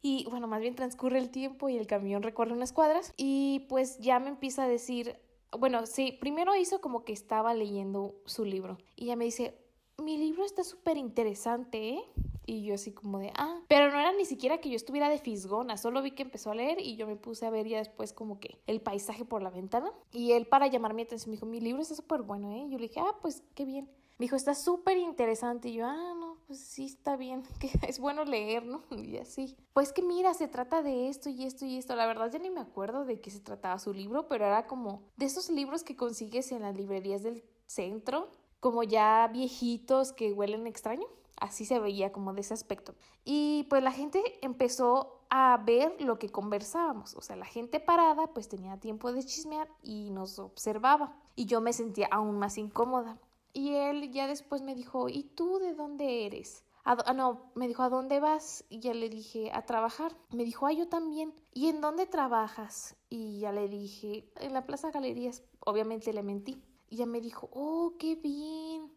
Y 0.00 0.26
bueno, 0.28 0.48
más 0.48 0.60
bien 0.60 0.74
transcurre 0.74 1.18
el 1.18 1.30
tiempo 1.30 1.68
y 1.68 1.78
el 1.78 1.86
camión 1.86 2.22
recorre 2.22 2.52
unas 2.52 2.72
cuadras 2.72 3.14
y 3.16 3.66
pues 3.68 3.98
ya 3.98 4.18
me 4.18 4.30
empieza 4.30 4.64
a 4.64 4.68
decir, 4.68 5.16
bueno, 5.56 5.86
sí, 5.86 6.18
primero 6.20 6.56
hizo 6.56 6.80
como 6.80 7.04
que 7.04 7.12
estaba 7.12 7.54
leyendo 7.54 8.16
su 8.24 8.44
libro 8.44 8.78
y 8.96 9.06
ya 9.06 9.16
me 9.16 9.24
dice, 9.24 9.56
mi 9.98 10.18
libro 10.18 10.44
está 10.44 10.64
súper 10.64 10.96
interesante, 10.96 11.90
¿eh? 11.90 12.02
Y 12.44 12.64
yo 12.64 12.74
así 12.74 12.90
como 12.90 13.18
de, 13.18 13.32
ah, 13.36 13.60
pero 13.68 13.90
no 13.92 14.00
era 14.00 14.12
ni 14.12 14.24
siquiera 14.24 14.58
que 14.58 14.68
yo 14.68 14.74
estuviera 14.74 15.08
de 15.08 15.18
fisgona, 15.18 15.76
solo 15.76 16.02
vi 16.02 16.10
que 16.10 16.24
empezó 16.24 16.50
a 16.50 16.56
leer 16.56 16.80
y 16.80 16.96
yo 16.96 17.06
me 17.06 17.14
puse 17.14 17.46
a 17.46 17.50
ver 17.50 17.68
ya 17.68 17.78
después 17.78 18.12
como 18.12 18.40
que 18.40 18.58
el 18.66 18.80
paisaje 18.80 19.24
por 19.24 19.42
la 19.42 19.50
ventana. 19.50 19.92
Y 20.10 20.32
él 20.32 20.46
para 20.46 20.66
llamar 20.66 20.94
mi 20.94 21.02
atención 21.02 21.30
me 21.30 21.36
dijo, 21.36 21.46
mi 21.46 21.60
libro 21.60 21.80
está 21.80 21.94
súper 21.94 22.22
bueno, 22.22 22.50
¿eh? 22.50 22.64
Y 22.66 22.70
yo 22.70 22.78
le 22.78 22.88
dije, 22.88 22.98
ah, 22.98 23.16
pues 23.22 23.44
qué 23.54 23.64
bien. 23.64 23.88
Me 24.18 24.24
dijo, 24.24 24.36
está 24.36 24.54
súper 24.54 24.98
interesante. 24.98 25.68
Y 25.68 25.74
yo, 25.74 25.86
ah, 25.86 26.14
no, 26.14 26.36
pues 26.46 26.60
sí, 26.60 26.86
está 26.86 27.16
bien, 27.16 27.42
que 27.60 27.70
es 27.86 27.98
bueno 27.98 28.24
leer, 28.24 28.64
¿no? 28.64 28.82
Y 28.90 29.16
así. 29.18 29.56
Pues 29.72 29.92
que 29.92 30.02
mira, 30.02 30.34
se 30.34 30.48
trata 30.48 30.82
de 30.82 31.08
esto 31.08 31.28
y 31.28 31.44
esto 31.44 31.64
y 31.64 31.78
esto. 31.78 31.96
La 31.96 32.06
verdad 32.06 32.30
ya 32.30 32.38
ni 32.38 32.50
me 32.50 32.60
acuerdo 32.60 33.04
de 33.04 33.20
qué 33.20 33.30
se 33.30 33.40
trataba 33.40 33.78
su 33.78 33.92
libro, 33.92 34.28
pero 34.28 34.46
era 34.46 34.66
como 34.66 35.02
de 35.16 35.26
esos 35.26 35.50
libros 35.50 35.82
que 35.82 35.96
consigues 35.96 36.52
en 36.52 36.62
las 36.62 36.76
librerías 36.76 37.22
del 37.22 37.42
centro, 37.66 38.28
como 38.60 38.82
ya 38.82 39.28
viejitos 39.32 40.12
que 40.12 40.32
huelen 40.32 40.66
extraño. 40.66 41.06
Así 41.40 41.64
se 41.64 41.80
veía 41.80 42.12
como 42.12 42.34
de 42.34 42.42
ese 42.42 42.54
aspecto. 42.54 42.94
Y 43.24 43.66
pues 43.68 43.82
la 43.82 43.90
gente 43.90 44.22
empezó 44.42 45.22
a 45.28 45.56
ver 45.64 45.96
lo 45.98 46.18
que 46.18 46.28
conversábamos. 46.28 47.14
O 47.14 47.20
sea, 47.20 47.36
la 47.36 47.46
gente 47.46 47.80
parada 47.80 48.28
pues 48.28 48.48
tenía 48.48 48.78
tiempo 48.78 49.12
de 49.12 49.24
chismear 49.24 49.68
y 49.82 50.10
nos 50.10 50.38
observaba. 50.38 51.16
Y 51.34 51.46
yo 51.46 51.60
me 51.60 51.72
sentía 51.72 52.06
aún 52.10 52.38
más 52.38 52.58
incómoda. 52.58 53.18
Y 53.52 53.74
él 53.74 54.10
ya 54.12 54.26
después 54.26 54.62
me 54.62 54.74
dijo, 54.74 55.08
¿y 55.08 55.24
tú 55.24 55.58
de 55.58 55.74
dónde 55.74 56.26
eres? 56.26 56.64
ah, 56.84 57.12
no, 57.14 57.52
me 57.54 57.68
dijo, 57.68 57.82
¿a 57.82 57.88
dónde 57.88 58.20
vas? 58.20 58.64
Y 58.68 58.80
ya 58.80 58.94
le 58.94 59.08
dije, 59.08 59.50
a 59.52 59.62
trabajar. 59.62 60.16
Me 60.30 60.44
dijo, 60.44 60.66
ah, 60.66 60.72
yo 60.72 60.88
también. 60.88 61.32
¿Y 61.52 61.68
en 61.68 61.80
dónde 61.80 62.06
trabajas? 62.06 62.96
Y 63.08 63.40
ya 63.40 63.52
le 63.52 63.68
dije, 63.68 64.30
en 64.36 64.52
la 64.52 64.66
Plaza 64.66 64.90
Galerías. 64.90 65.42
Obviamente 65.60 66.12
le 66.12 66.22
mentí. 66.22 66.62
Y 66.88 66.96
ya 66.96 67.06
me 67.06 67.20
dijo, 67.20 67.48
oh, 67.52 67.94
qué 67.98 68.16
bien. 68.16 68.92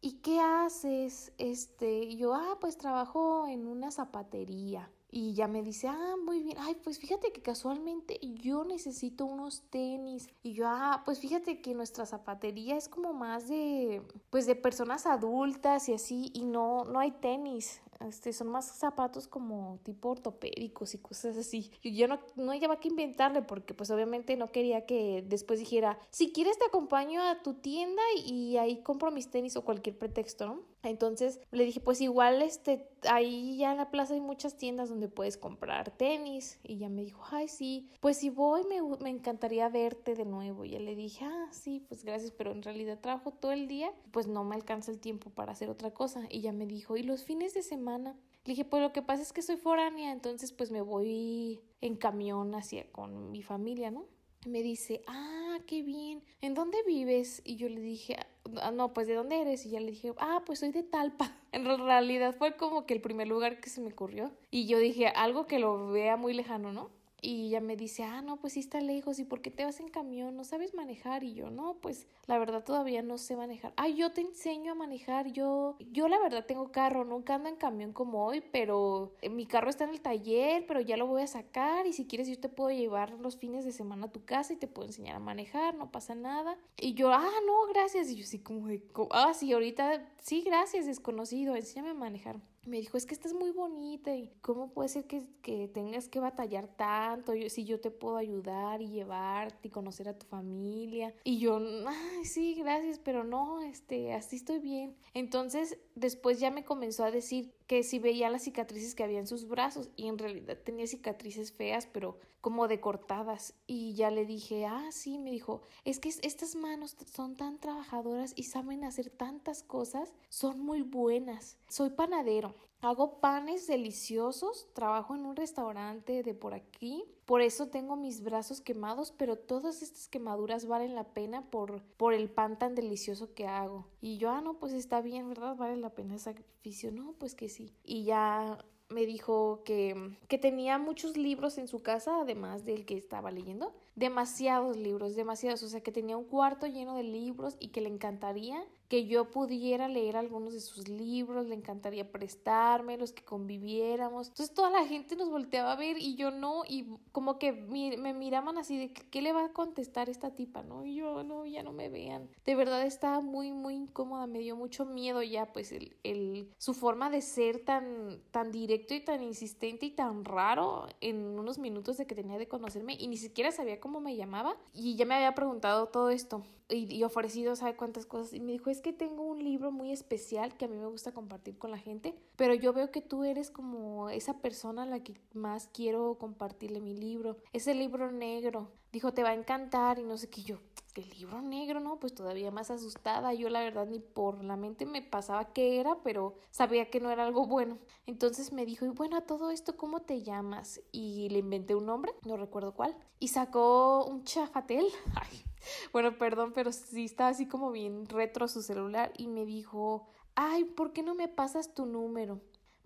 ¿Y 0.00 0.20
qué 0.20 0.40
haces? 0.40 1.32
Este, 1.38 2.00
y 2.04 2.16
yo, 2.16 2.34
ah, 2.34 2.58
pues 2.60 2.76
trabajo 2.76 3.46
en 3.46 3.66
una 3.66 3.90
zapatería. 3.90 4.90
Y 5.14 5.34
ya 5.34 5.46
me 5.46 5.62
dice, 5.62 5.88
ah, 5.88 6.14
muy 6.24 6.42
bien, 6.42 6.56
ay, 6.58 6.74
pues 6.82 6.98
fíjate 6.98 7.32
que 7.32 7.42
casualmente 7.42 8.18
yo 8.22 8.64
necesito 8.64 9.26
unos 9.26 9.60
tenis. 9.68 10.26
Y 10.42 10.54
yo, 10.54 10.64
ah, 10.66 11.02
pues 11.04 11.18
fíjate 11.18 11.60
que 11.60 11.74
nuestra 11.74 12.06
zapatería 12.06 12.78
es 12.78 12.88
como 12.88 13.12
más 13.12 13.46
de, 13.46 14.00
pues 14.30 14.46
de 14.46 14.54
personas 14.54 15.04
adultas 15.04 15.90
y 15.90 15.92
así, 15.92 16.30
y 16.32 16.46
no, 16.46 16.84
no 16.84 16.98
hay 16.98 17.10
tenis. 17.10 17.82
Este, 18.08 18.32
son 18.32 18.48
más 18.48 18.66
zapatos 18.66 19.26
como 19.26 19.78
tipo 19.82 20.10
ortopédicos 20.10 20.94
y 20.94 20.98
cosas 20.98 21.36
así. 21.36 21.70
Yo, 21.82 21.90
yo 21.90 22.08
no, 22.08 22.20
no 22.36 22.54
llevaba 22.54 22.80
que 22.80 22.88
inventarle 22.88 23.42
porque 23.42 23.74
pues 23.74 23.90
obviamente 23.90 24.36
no 24.36 24.50
quería 24.52 24.86
que 24.86 25.24
después 25.26 25.58
dijera, 25.58 25.98
si 26.10 26.32
quieres 26.32 26.58
te 26.58 26.66
acompaño 26.66 27.22
a 27.22 27.42
tu 27.42 27.54
tienda 27.54 28.02
y 28.24 28.56
ahí 28.56 28.82
compro 28.82 29.10
mis 29.10 29.30
tenis 29.30 29.56
o 29.56 29.64
cualquier 29.64 29.98
pretexto, 29.98 30.46
¿no? 30.46 30.72
Entonces 30.82 31.40
le 31.52 31.64
dije, 31.64 31.80
pues 31.80 32.00
igual 32.00 32.42
este, 32.42 32.88
ahí 33.08 33.56
ya 33.56 33.70
en 33.72 33.78
la 33.78 33.90
plaza 33.90 34.14
hay 34.14 34.20
muchas 34.20 34.56
tiendas 34.56 34.88
donde 34.88 35.08
puedes 35.08 35.36
comprar 35.36 35.90
tenis. 35.90 36.58
Y 36.64 36.78
ya 36.78 36.88
me 36.88 37.04
dijo, 37.04 37.22
ay, 37.30 37.48
sí, 37.48 37.88
pues 38.00 38.18
si 38.18 38.30
voy 38.30 38.62
me, 38.64 38.82
me 38.98 39.10
encantaría 39.10 39.68
verte 39.68 40.14
de 40.14 40.24
nuevo. 40.24 40.64
Y 40.64 40.70
ya 40.70 40.80
le 40.80 40.96
dije, 40.96 41.24
ah, 41.24 41.48
sí, 41.52 41.84
pues 41.88 42.04
gracias, 42.04 42.32
pero 42.32 42.50
en 42.50 42.62
realidad 42.62 42.98
trabajo 43.00 43.30
todo 43.30 43.52
el 43.52 43.68
día, 43.68 43.92
pues 44.10 44.26
no 44.26 44.44
me 44.44 44.56
alcanza 44.56 44.90
el 44.90 44.98
tiempo 44.98 45.30
para 45.30 45.52
hacer 45.52 45.70
otra 45.70 45.92
cosa. 45.92 46.26
Y 46.28 46.40
ya 46.40 46.52
me 46.52 46.66
dijo, 46.66 46.96
¿y 46.96 47.02
los 47.02 47.24
fines 47.24 47.54
de 47.54 47.62
semana? 47.62 47.91
Le 47.98 48.52
dije, 48.52 48.64
pues 48.64 48.82
lo 48.82 48.92
que 48.92 49.02
pasa 49.02 49.22
es 49.22 49.32
que 49.32 49.42
soy 49.42 49.56
foránea, 49.56 50.12
entonces 50.12 50.52
pues 50.52 50.70
me 50.70 50.80
voy 50.80 51.60
en 51.80 51.96
camión 51.96 52.54
hacia 52.54 52.90
con 52.90 53.30
mi 53.30 53.42
familia, 53.42 53.90
¿no? 53.90 54.06
me 54.46 54.62
dice, 54.62 55.02
ah, 55.06 55.58
qué 55.66 55.82
bien, 55.82 56.22
¿en 56.40 56.54
dónde 56.54 56.78
vives? 56.86 57.42
Y 57.44 57.56
yo 57.56 57.68
le 57.68 57.80
dije, 57.80 58.16
ah, 58.60 58.70
no, 58.70 58.92
pues 58.92 59.06
¿de 59.06 59.14
dónde 59.14 59.40
eres? 59.40 59.64
Y 59.66 59.70
ya 59.70 59.80
le 59.80 59.92
dije, 59.92 60.12
ah, 60.18 60.42
pues 60.44 60.60
soy 60.60 60.72
de 60.72 60.82
Talpa. 60.82 61.36
En 61.52 61.66
realidad 61.66 62.34
fue 62.34 62.56
como 62.56 62.86
que 62.86 62.94
el 62.94 63.02
primer 63.02 63.28
lugar 63.28 63.60
que 63.60 63.68
se 63.68 63.82
me 63.82 63.88
ocurrió. 63.88 64.32
Y 64.50 64.66
yo 64.66 64.78
dije, 64.78 65.08
algo 65.08 65.46
que 65.46 65.58
lo 65.58 65.88
vea 65.88 66.16
muy 66.16 66.32
lejano, 66.32 66.72
¿no? 66.72 66.90
Y 67.24 67.46
ella 67.46 67.60
me 67.60 67.76
dice, 67.76 68.02
ah, 68.02 68.20
no, 68.20 68.36
pues 68.36 68.54
sí 68.54 68.60
está 68.60 68.80
lejos, 68.80 69.20
¿y 69.20 69.24
por 69.24 69.42
qué 69.42 69.52
te 69.52 69.64
vas 69.64 69.78
en 69.78 69.88
camión? 69.88 70.36
¿No 70.36 70.42
sabes 70.42 70.74
manejar? 70.74 71.22
Y 71.22 71.34
yo, 71.34 71.50
no, 71.50 71.74
pues 71.80 72.08
la 72.26 72.36
verdad 72.36 72.64
todavía 72.64 73.00
no 73.00 73.16
sé 73.16 73.36
manejar. 73.36 73.72
Ah, 73.76 73.86
yo 73.88 74.12
te 74.12 74.22
enseño 74.22 74.72
a 74.72 74.74
manejar, 74.74 75.32
yo, 75.32 75.76
yo 75.92 76.08
la 76.08 76.18
verdad 76.18 76.46
tengo 76.46 76.72
carro, 76.72 77.04
nunca 77.04 77.36
ando 77.36 77.48
en 77.48 77.54
camión 77.54 77.92
como 77.92 78.26
hoy, 78.26 78.42
pero 78.50 79.12
mi 79.30 79.46
carro 79.46 79.70
está 79.70 79.84
en 79.84 79.90
el 79.90 80.00
taller, 80.00 80.66
pero 80.66 80.80
ya 80.80 80.96
lo 80.96 81.06
voy 81.06 81.22
a 81.22 81.28
sacar 81.28 81.86
y 81.86 81.92
si 81.92 82.08
quieres 82.08 82.26
yo 82.26 82.40
te 82.40 82.48
puedo 82.48 82.70
llevar 82.70 83.12
los 83.12 83.36
fines 83.36 83.64
de 83.64 83.70
semana 83.70 84.06
a 84.06 84.12
tu 84.12 84.24
casa 84.24 84.52
y 84.52 84.56
te 84.56 84.66
puedo 84.66 84.88
enseñar 84.88 85.14
a 85.14 85.20
manejar, 85.20 85.76
no 85.76 85.92
pasa 85.92 86.16
nada. 86.16 86.58
Y 86.76 86.94
yo, 86.94 87.12
ah, 87.12 87.30
no, 87.46 87.72
gracias. 87.72 88.10
Y 88.10 88.16
yo 88.16 88.26
sí 88.26 88.40
como 88.40 88.66
ah, 89.12 89.32
sí, 89.32 89.52
ahorita, 89.52 90.10
sí, 90.18 90.42
gracias, 90.42 90.86
desconocido, 90.86 91.54
enséñame 91.54 91.90
a 91.90 91.94
manejar 91.94 92.40
me 92.66 92.78
dijo, 92.78 92.96
es 92.96 93.06
que 93.06 93.14
estás 93.14 93.32
muy 93.32 93.50
bonita 93.50 94.14
y 94.14 94.30
cómo 94.40 94.72
puede 94.72 94.88
ser 94.88 95.06
que, 95.06 95.22
que 95.42 95.68
tengas 95.68 96.08
que 96.08 96.20
batallar 96.20 96.68
tanto 96.68 97.32
si 97.48 97.64
yo 97.64 97.80
te 97.80 97.90
puedo 97.90 98.16
ayudar 98.16 98.80
y 98.80 98.88
llevarte 98.88 99.68
y 99.68 99.70
conocer 99.70 100.08
a 100.08 100.18
tu 100.18 100.26
familia. 100.26 101.14
Y 101.24 101.38
yo, 101.38 101.60
ay, 101.86 102.24
sí, 102.24 102.54
gracias, 102.54 102.98
pero 102.98 103.24
no, 103.24 103.60
este, 103.60 104.12
así 104.12 104.36
estoy 104.36 104.60
bien. 104.60 104.96
Entonces, 105.14 105.78
después 105.94 106.38
ya 106.38 106.50
me 106.50 106.64
comenzó 106.64 107.04
a 107.04 107.10
decir 107.10 107.52
que 107.72 107.84
si 107.84 107.98
veía 107.98 108.28
las 108.28 108.42
cicatrices 108.42 108.94
que 108.94 109.02
había 109.02 109.18
en 109.18 109.26
sus 109.26 109.48
brazos 109.48 109.88
y 109.96 110.08
en 110.08 110.18
realidad 110.18 110.58
tenía 110.62 110.86
cicatrices 110.86 111.52
feas, 111.52 111.88
pero 111.90 112.18
como 112.42 112.68
de 112.68 112.80
cortadas. 112.80 113.54
Y 113.66 113.94
ya 113.94 114.10
le 114.10 114.26
dije, 114.26 114.66
ah, 114.66 114.90
sí, 114.92 115.16
me 115.16 115.30
dijo, 115.30 115.62
es 115.86 115.98
que 115.98 116.10
estas 116.10 116.54
manos 116.54 116.98
son 117.10 117.34
tan 117.34 117.58
trabajadoras 117.58 118.34
y 118.36 118.42
saben 118.42 118.84
hacer 118.84 119.08
tantas 119.08 119.62
cosas, 119.62 120.12
son 120.28 120.60
muy 120.60 120.82
buenas. 120.82 121.56
Soy 121.66 121.88
panadero 121.88 122.54
Hago 122.82 123.20
panes 123.20 123.68
deliciosos, 123.68 124.66
trabajo 124.72 125.14
en 125.14 125.24
un 125.24 125.36
restaurante 125.36 126.24
de 126.24 126.34
por 126.34 126.52
aquí, 126.52 127.04
por 127.26 127.40
eso 127.40 127.68
tengo 127.68 127.94
mis 127.94 128.24
brazos 128.24 128.60
quemados, 128.60 129.12
pero 129.16 129.38
todas 129.38 129.82
estas 129.82 130.08
quemaduras 130.08 130.66
valen 130.66 130.96
la 130.96 131.04
pena 131.04 131.48
por, 131.48 131.80
por 131.96 132.12
el 132.12 132.28
pan 132.28 132.58
tan 132.58 132.74
delicioso 132.74 133.34
que 133.34 133.46
hago. 133.46 133.86
Y 134.00 134.18
yo, 134.18 134.30
ah, 134.30 134.40
no, 134.40 134.58
pues 134.58 134.72
está 134.72 135.00
bien, 135.00 135.28
¿verdad? 135.28 135.54
Vale 135.54 135.76
la 135.76 135.90
pena 135.90 136.14
el 136.14 136.20
sacrificio. 136.20 136.90
No, 136.90 137.14
pues 137.20 137.36
que 137.36 137.48
sí. 137.48 137.72
Y 137.84 138.02
ya 138.02 138.58
me 138.88 139.06
dijo 139.06 139.62
que, 139.64 140.16
que 140.26 140.38
tenía 140.38 140.76
muchos 140.78 141.16
libros 141.16 141.58
en 141.58 141.68
su 141.68 141.82
casa, 141.82 142.20
además 142.20 142.64
del 142.64 142.84
que 142.84 142.96
estaba 142.96 143.30
leyendo. 143.30 143.72
Demasiados 143.94 144.76
libros, 144.76 145.14
demasiados. 145.14 145.62
O 145.62 145.68
sea, 145.68 145.82
que 145.82 145.92
tenía 145.92 146.16
un 146.16 146.24
cuarto 146.24 146.66
lleno 146.66 146.96
de 146.96 147.04
libros 147.04 147.56
y 147.60 147.68
que 147.68 147.80
le 147.80 147.88
encantaría 147.88 148.62
que 148.92 149.06
yo 149.06 149.30
pudiera 149.30 149.88
leer 149.88 150.18
algunos 150.18 150.52
de 150.52 150.60
sus 150.60 150.86
libros, 150.86 151.46
le 151.46 151.54
encantaría 151.54 152.12
prestármelos, 152.12 153.14
que 153.14 153.24
conviviéramos. 153.24 154.28
Entonces 154.28 154.54
toda 154.54 154.68
la 154.68 154.84
gente 154.84 155.16
nos 155.16 155.30
volteaba 155.30 155.72
a 155.72 155.76
ver 155.76 155.96
y 155.96 156.14
yo 156.14 156.30
no, 156.30 156.62
y 156.68 156.98
como 157.10 157.38
que 157.38 157.52
me 157.52 158.12
miraban 158.12 158.58
así 158.58 158.76
de 158.76 158.92
qué 158.92 159.22
le 159.22 159.32
va 159.32 159.46
a 159.46 159.52
contestar 159.54 160.10
esta 160.10 160.34
tipa, 160.34 160.62
¿no? 160.62 160.84
Y 160.84 160.96
yo 160.96 161.24
no, 161.24 161.46
ya 161.46 161.62
no 161.62 161.72
me 161.72 161.88
vean. 161.88 162.28
De 162.44 162.54
verdad 162.54 162.84
estaba 162.84 163.22
muy, 163.22 163.50
muy 163.50 163.76
incómoda, 163.76 164.26
me 164.26 164.40
dio 164.40 164.56
mucho 164.56 164.84
miedo 164.84 165.22
ya, 165.22 165.54
pues 165.54 165.72
el, 165.72 165.96
el, 166.02 166.52
su 166.58 166.74
forma 166.74 167.08
de 167.08 167.22
ser 167.22 167.64
tan, 167.64 168.20
tan 168.30 168.52
directo 168.52 168.92
y 168.92 169.00
tan 169.00 169.22
insistente 169.22 169.86
y 169.86 169.92
tan 169.92 170.22
raro 170.26 170.86
en 171.00 171.38
unos 171.38 171.56
minutos 171.56 171.96
de 171.96 172.06
que 172.06 172.14
tenía 172.14 172.36
de 172.36 172.46
conocerme 172.46 172.98
y 173.00 173.08
ni 173.08 173.16
siquiera 173.16 173.52
sabía 173.52 173.80
cómo 173.80 174.02
me 174.02 174.16
llamaba 174.16 174.54
y 174.74 174.96
ya 174.96 175.06
me 175.06 175.14
había 175.14 175.34
preguntado 175.34 175.86
todo 175.86 176.10
esto 176.10 176.42
y, 176.68 176.94
y 176.94 177.04
ofrecido, 177.04 177.56
¿sabe 177.56 177.74
cuántas 177.74 178.04
cosas? 178.04 178.34
Y 178.34 178.40
me 178.40 178.52
dijo, 178.52 178.68
es 178.68 178.81
que 178.82 178.92
tengo 178.92 179.22
un 179.22 179.42
libro 179.42 179.72
muy 179.72 179.92
especial 179.92 180.56
que 180.56 180.66
a 180.66 180.68
mí 180.68 180.76
me 180.76 180.86
gusta 180.86 181.12
compartir 181.12 181.56
con 181.58 181.70
la 181.70 181.78
gente, 181.78 182.14
pero 182.36 182.54
yo 182.54 182.72
veo 182.72 182.90
que 182.90 183.00
tú 183.00 183.24
eres 183.24 183.50
como 183.50 184.10
esa 184.10 184.38
persona 184.40 184.82
a 184.82 184.86
la 184.86 185.02
que 185.02 185.14
más 185.32 185.68
quiero 185.72 186.18
compartirle 186.18 186.80
mi 186.80 186.94
libro. 186.94 187.38
Ese 187.52 187.74
libro 187.74 188.10
negro. 188.10 188.70
Dijo, 188.92 189.14
te 189.14 189.22
va 189.22 189.30
a 189.30 189.34
encantar 189.34 189.98
y 189.98 190.02
no 190.02 190.18
sé 190.18 190.28
qué 190.28 190.42
yo. 190.42 190.58
El 190.94 191.08
libro 191.08 191.40
negro, 191.40 191.80
¿no? 191.80 191.98
Pues 191.98 192.14
todavía 192.14 192.50
más 192.50 192.70
asustada. 192.70 193.32
Yo 193.32 193.48
la 193.48 193.60
verdad 193.60 193.86
ni 193.86 193.98
por 193.98 194.44
la 194.44 194.56
mente 194.56 194.84
me 194.84 195.00
pasaba 195.00 195.54
qué 195.54 195.80
era, 195.80 195.96
pero 196.02 196.34
sabía 196.50 196.90
que 196.90 197.00
no 197.00 197.10
era 197.10 197.24
algo 197.24 197.46
bueno. 197.46 197.78
Entonces 198.04 198.52
me 198.52 198.66
dijo, 198.66 198.84
y 198.84 198.90
bueno, 198.90 199.16
a 199.16 199.22
todo 199.22 199.50
esto, 199.50 199.78
¿cómo 199.78 200.00
te 200.00 200.22
llamas? 200.22 200.82
Y 200.92 201.30
le 201.30 201.38
inventé 201.38 201.74
un 201.74 201.86
nombre, 201.86 202.12
no 202.26 202.36
recuerdo 202.36 202.74
cuál. 202.74 202.94
Y 203.18 203.28
sacó 203.28 204.04
un 204.04 204.24
chafatel. 204.24 204.84
Ay, 205.14 205.42
bueno, 205.92 206.18
perdón, 206.18 206.52
pero 206.54 206.72
sí 206.72 207.04
está 207.04 207.28
así 207.28 207.46
como 207.46 207.70
bien 207.70 208.06
retro 208.06 208.48
su 208.48 208.62
celular 208.62 209.12
y 209.16 209.28
me 209.28 209.44
dijo, 209.44 210.08
ay, 210.34 210.64
¿por 210.64 210.92
qué 210.92 211.02
no 211.02 211.14
me 211.14 211.28
pasas 211.28 211.74
tu 211.74 211.86
número? 211.86 212.40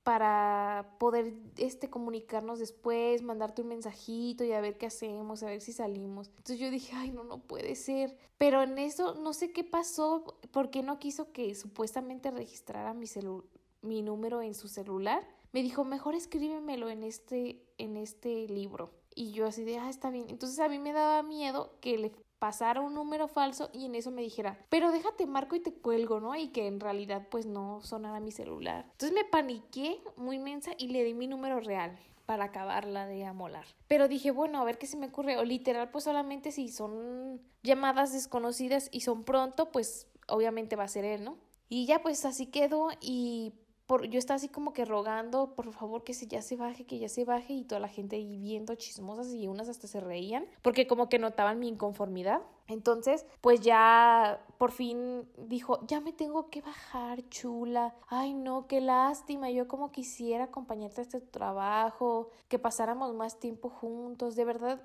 para 0.07 0.95
poder 1.01 1.35
este 1.57 1.91
comunicarnos 1.91 2.61
después, 2.61 3.23
mandarte 3.23 3.63
un 3.63 3.67
mensajito 3.67 4.45
y 4.45 4.53
a 4.53 4.61
ver 4.61 4.79
qué 4.79 4.87
hacemos, 4.87 5.43
a 5.43 5.47
ver 5.47 5.61
si 5.61 5.73
salimos. 5.73 6.29
Entonces 6.29 6.61
yo 6.61 6.71
dije, 6.71 6.93
ay, 6.95 7.11
no, 7.11 7.25
no 7.25 7.41
puede 7.41 7.75
ser. 7.75 8.17
Pero 8.39 8.63
en 8.63 8.79
eso 8.79 9.17
no 9.17 9.33
sé 9.33 9.51
qué 9.51 9.65
pasó, 9.65 10.39
porque 10.53 10.85
no 10.85 11.01
quiso 11.01 11.33
que 11.33 11.57
supuestamente 11.57 12.31
registrara 12.31 12.95
mi 12.95 13.07
mi 13.83 14.03
número 14.03 14.43
en 14.43 14.55
su 14.55 14.69
celular. 14.69 15.27
Me 15.51 15.61
dijo, 15.61 15.83
mejor 15.83 16.15
escríbemelo 16.15 16.89
en 16.89 17.03
este 17.03 17.67
en 17.77 17.97
este 17.97 18.47
libro. 18.47 18.93
Y 19.13 19.33
yo 19.33 19.45
así 19.45 19.65
de, 19.65 19.79
ah, 19.79 19.91
está 19.91 20.11
bien. 20.11 20.27
Entonces 20.29 20.61
a 20.61 20.69
mí 20.69 20.79
me 20.79 20.93
daba 20.93 21.25
miedo 21.25 21.73
que 21.81 21.99
le 21.99 22.13
pasara 22.39 22.81
un 22.81 22.95
número 22.95 23.29
falso 23.29 23.71
y 23.73 23.87
en 23.87 23.95
eso 23.95 24.11
me 24.11 24.23
dijera, 24.23 24.59
pero 24.69 24.93
déjate 24.93 25.27
marco 25.27 25.57
y 25.57 25.61
te 25.61 25.73
cuelgo, 25.73 26.21
¿no? 26.21 26.35
Y 26.35 26.49
que 26.49 26.67
en 26.67 26.81
realidad 26.81 27.27
pues 27.31 27.47
no 27.47 27.81
sonara 27.83 28.21
mi 28.21 28.33
celular. 28.33 28.87
Entonces 28.93 29.13
me 29.13 29.25
paniqué 29.25 30.01
muy 30.17 30.39
mensa 30.39 30.73
y 30.79 30.89
le 30.89 31.05
di 31.05 31.15
mi 31.15 31.27
número 31.27 31.61
real 31.61 31.99
para 32.27 32.45
acabarla 32.45 33.07
de 33.07 33.25
amolar. 33.25 33.65
Pero 33.87 34.09
dije, 34.09 34.33
bueno, 34.33 34.61
a 34.61 34.65
ver 34.65 34.79
qué 34.79 34.87
se 34.87 34.97
me 34.97 35.07
ocurre. 35.07 35.39
O 35.39 35.45
literal, 35.45 35.91
pues 35.91 36.05
solamente 36.05 36.51
si 36.51 36.69
son 36.69 37.41
llamadas 37.63 38.13
desconocidas 38.13 38.89
y 38.93 39.01
son 39.01 39.25
pronto, 39.25 39.71
pues 39.71 40.09
obviamente 40.27 40.77
va 40.77 40.85
a 40.85 40.89
ser 40.89 41.05
él, 41.05 41.25
¿no? 41.25 41.39
Y 41.69 41.87
ya 41.87 42.03
pues 42.03 42.25
así 42.25 42.47
quedó 42.47 42.91
y 43.01 43.55
por, 43.87 44.07
yo 44.07 44.19
estaba 44.19 44.37
así 44.37 44.49
como 44.49 44.73
que 44.73 44.85
rogando, 44.85 45.55
por 45.55 45.73
favor, 45.73 46.05
que 46.05 46.15
se, 46.15 46.27
ya 46.27 46.43
se 46.43 46.57
baje, 46.57 46.85
que 46.85 46.99
ya 46.99 47.09
se 47.09 47.25
baje, 47.25 47.53
y 47.53 47.65
toda 47.65 47.81
la 47.81 47.89
gente 47.89 48.17
ahí 48.17 48.37
viendo 48.39 48.75
chismosas 48.75 49.33
y 49.33 49.47
unas 49.47 49.69
hasta 49.69 49.87
se 49.87 50.01
reían, 50.01 50.45
porque 50.63 50.87
como 50.87 51.09
que 51.09 51.19
notaban 51.19 51.59
mi 51.59 51.69
inconformidad. 51.69 52.43
Entonces, 52.69 53.27
pues 53.41 53.61
ya 53.61 54.45
por 54.59 54.73
fin 54.73 55.29
dijo, 55.37 55.79
ya 55.87 56.01
me 56.01 56.13
tengo 56.13 56.51
que 56.51 56.63
bajar, 56.63 57.29
chula. 57.29 57.95
Ay, 58.09 58.35
no, 58.35 58.67
qué 58.67 58.81
lástima. 58.81 59.51
Yo 59.51 59.69
como 59.69 59.93
quisiera 59.93 60.45
acompañarte 60.45 61.01
a 61.01 61.05
este 61.05 61.21
trabajo, 61.21 62.31
que 62.49 62.59
pasáramos 62.59 63.15
más 63.15 63.39
tiempo 63.39 63.69
juntos. 63.69 64.35
De 64.35 64.45
verdad, 64.45 64.83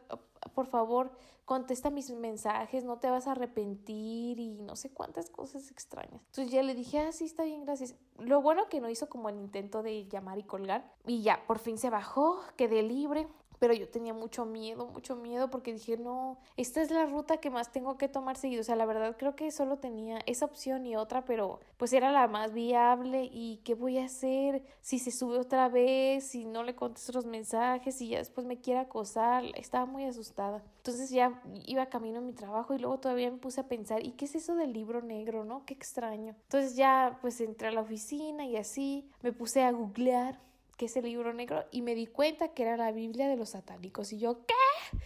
por 0.54 0.68
favor, 0.68 1.12
contesta 1.46 1.90
mis 1.90 2.10
mensajes, 2.12 2.84
no 2.84 2.98
te 2.98 3.10
vas 3.10 3.28
a 3.28 3.34
arrepentir 3.34 4.40
y 4.40 4.62
no 4.62 4.76
sé 4.76 4.92
cuántas 4.92 5.30
cosas 5.30 5.70
extrañas. 5.72 6.22
Entonces 6.28 6.52
ya 6.52 6.64
le 6.64 6.76
dije, 6.76 7.00
ah, 7.00 7.12
sí, 7.12 7.26
está 7.26 7.44
bien, 7.44 7.66
gracias. 7.66 7.96
Lo 8.18 8.42
bueno 8.42 8.70
que 8.70 8.80
no 8.82 8.90
hizo 8.90 9.10
como 9.10 9.30
el 9.30 9.38
intento 9.38 9.84
de 9.84 10.08
llamar 10.08 10.38
y 10.38 10.44
colgar. 10.44 10.94
Y 11.06 11.22
ya, 11.22 11.46
por 11.48 11.60
fin 11.60 11.78
se 11.78 11.90
bajó, 11.90 12.40
quedé 12.56 12.84
libre 12.84 13.28
pero 13.62 13.76
yo 13.76 13.88
tenía 13.88 14.16
mucho 14.16 14.44
miedo, 14.44 14.88
mucho 14.88 15.16
miedo 15.16 15.52
porque 15.52 15.72
dije, 15.72 15.96
no, 15.96 16.40
esta 16.58 16.82
es 16.82 16.90
la 16.90 17.06
ruta 17.06 17.38
que 17.38 17.52
más 17.52 17.72
tengo 17.72 17.96
que 17.96 18.08
tomar 18.08 18.36
seguido. 18.36 18.62
O 18.62 18.64
sea, 18.64 18.76
la 18.76 18.88
verdad 18.88 19.16
creo 19.20 19.36
que 19.36 19.52
solo 19.52 19.78
tenía 19.78 20.18
esa 20.26 20.46
opción 20.46 20.84
y 20.88 20.96
otra, 20.96 21.26
pero 21.26 21.60
pues 21.78 21.94
era 21.94 22.12
la 22.12 22.28
más 22.28 22.54
viable 22.54 23.30
y 23.32 23.58
qué 23.64 23.76
voy 23.76 24.00
a 24.00 24.06
hacer 24.06 24.64
si 24.82 24.98
se 24.98 25.12
sube 25.12 25.38
otra 25.38 25.70
vez, 25.70 26.24
si 26.24 26.46
no 26.46 26.64
le 26.64 26.74
contesto 26.74 27.12
los 27.12 27.28
mensajes, 27.28 27.94
si 27.94 28.08
ya 28.08 28.18
después 28.18 28.48
me 28.48 28.60
quiere 28.60 28.80
acosar. 28.80 29.44
Estaba 29.54 29.86
muy 29.86 30.06
asustada. 30.06 30.64
Entonces 30.78 31.12
ya 31.12 31.40
iba 31.68 31.86
camino 31.86 32.18
a 32.18 32.22
mi 32.22 32.34
trabajo 32.34 32.74
y 32.74 32.80
luego 32.80 33.00
todavía 33.00 33.30
me 33.30 33.38
puse 33.38 33.62
a 33.62 33.68
pensar, 33.68 34.04
¿y 34.04 34.14
qué 34.14 34.26
es 34.26 34.34
eso 34.34 34.56
del 34.56 34.74
libro 34.74 35.04
negro, 35.04 35.46
no? 35.46 35.68
Qué 35.68 35.76
extraño. 35.76 36.34
Entonces 36.46 36.76
ya 36.76 37.20
pues 37.22 37.40
entré 37.40 37.68
a 37.68 37.72
la 37.72 37.82
oficina 37.82 38.44
y 38.44 38.58
así 38.58 39.08
me 39.22 39.32
puse 39.32 39.62
a 39.62 39.72
googlear 39.72 40.40
qué 40.82 40.86
es 40.86 40.98
el 40.98 41.06
libro 41.06 41.32
negro 41.32 41.64
y 41.70 41.84
me 41.84 41.94
di 41.94 42.08
cuenta 42.08 42.56
que 42.56 42.64
era 42.64 42.76
la 42.76 42.92
Biblia 42.92 43.28
de 43.28 43.38
los 43.38 43.50
satánicos 43.50 44.12
y 44.14 44.18
yo, 44.18 44.48
¿qué? 44.48 44.56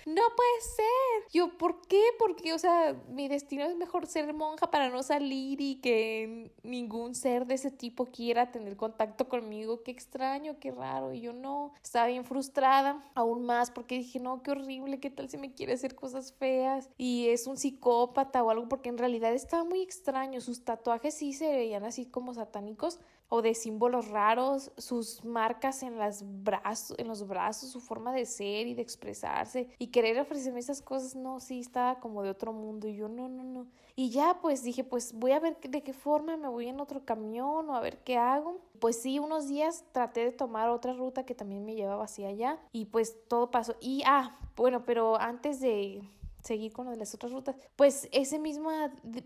No 0.05 0.21
puede 0.37 0.61
ser. 0.61 1.31
Yo, 1.33 1.57
¿por 1.57 1.81
qué? 1.81 2.01
Porque, 2.17 2.53
o 2.53 2.57
sea, 2.57 2.95
mi 3.09 3.27
destino 3.27 3.65
es 3.65 3.75
mejor 3.75 4.07
ser 4.07 4.33
monja 4.33 4.71
para 4.71 4.89
no 4.89 5.03
salir 5.03 5.59
y 5.59 5.81
que 5.81 6.53
ningún 6.63 7.13
ser 7.13 7.45
de 7.45 7.55
ese 7.55 7.71
tipo 7.71 8.05
quiera 8.05 8.53
tener 8.53 8.77
contacto 8.77 9.27
conmigo. 9.27 9.83
Qué 9.83 9.91
extraño, 9.91 10.59
qué 10.61 10.71
raro. 10.71 11.11
Y 11.11 11.19
yo 11.19 11.33
no, 11.33 11.73
estaba 11.83 12.07
bien 12.07 12.23
frustrada 12.23 13.03
aún 13.13 13.45
más 13.45 13.69
porque 13.69 13.97
dije, 13.97 14.21
no, 14.21 14.43
qué 14.43 14.51
horrible, 14.51 15.01
qué 15.01 15.09
tal 15.09 15.29
si 15.29 15.37
me 15.37 15.53
quiere 15.53 15.73
hacer 15.73 15.93
cosas 15.93 16.31
feas 16.31 16.89
y 16.97 17.27
es 17.27 17.47
un 17.47 17.57
psicópata 17.57 18.41
o 18.43 18.49
algo 18.49 18.69
porque 18.69 18.87
en 18.87 18.97
realidad 18.97 19.33
estaba 19.33 19.65
muy 19.65 19.81
extraño. 19.81 20.39
Sus 20.39 20.63
tatuajes 20.63 21.15
sí 21.15 21.33
se 21.33 21.51
veían 21.51 21.83
así 21.83 22.05
como 22.05 22.33
satánicos 22.33 23.01
o 23.29 23.41
de 23.41 23.53
símbolos 23.53 24.09
raros, 24.09 24.71
sus 24.77 25.23
marcas 25.23 25.83
en, 25.83 25.97
las 25.97 26.23
brazos, 26.43 26.97
en 26.99 27.07
los 27.07 27.27
brazos, 27.27 27.71
su 27.71 27.79
forma 27.79 28.13
de 28.13 28.25
ser 28.25 28.67
y 28.67 28.73
de 28.73 28.81
expresarse 28.81 29.69
y 29.79 29.87
querer 29.87 30.19
ofrecerme 30.19 30.59
esas 30.59 30.81
cosas, 30.81 31.15
no, 31.15 31.39
sí, 31.39 31.59
estaba 31.59 31.99
como 31.99 32.23
de 32.23 32.29
otro 32.29 32.53
mundo 32.53 32.87
y 32.87 32.95
yo 32.95 33.07
no, 33.07 33.27
no, 33.27 33.43
no. 33.43 33.67
Y 33.95 34.09
ya 34.09 34.39
pues 34.41 34.63
dije, 34.63 34.83
pues 34.83 35.13
voy 35.13 35.31
a 35.31 35.39
ver 35.39 35.57
de 35.59 35.81
qué 35.81 35.93
forma 35.93 36.35
me 36.35 36.49
voy 36.49 36.67
en 36.67 36.81
otro 36.81 37.05
camión 37.05 37.69
o 37.69 37.75
a 37.75 37.79
ver 37.79 38.03
qué 38.03 38.17
hago. 38.17 38.59
Pues 38.79 39.01
sí, 39.01 39.19
unos 39.19 39.47
días 39.47 39.85
traté 39.93 40.25
de 40.25 40.31
tomar 40.31 40.69
otra 40.69 40.93
ruta 40.93 41.25
que 41.25 41.33
también 41.33 41.63
me 41.65 41.75
llevaba 41.75 42.03
hacia 42.03 42.27
allá 42.27 42.59
y 42.73 42.85
pues 42.85 43.15
todo 43.27 43.51
pasó. 43.51 43.75
Y, 43.79 44.03
ah, 44.05 44.37
bueno, 44.57 44.83
pero 44.85 45.19
antes 45.19 45.61
de 45.61 46.03
seguir 46.45 46.71
con 46.71 46.85
lo 46.85 46.91
de 46.91 46.97
las 46.97 47.13
otras 47.13 47.31
rutas, 47.31 47.55
pues 47.75 48.07
ese 48.11 48.39
mismo, 48.39 48.69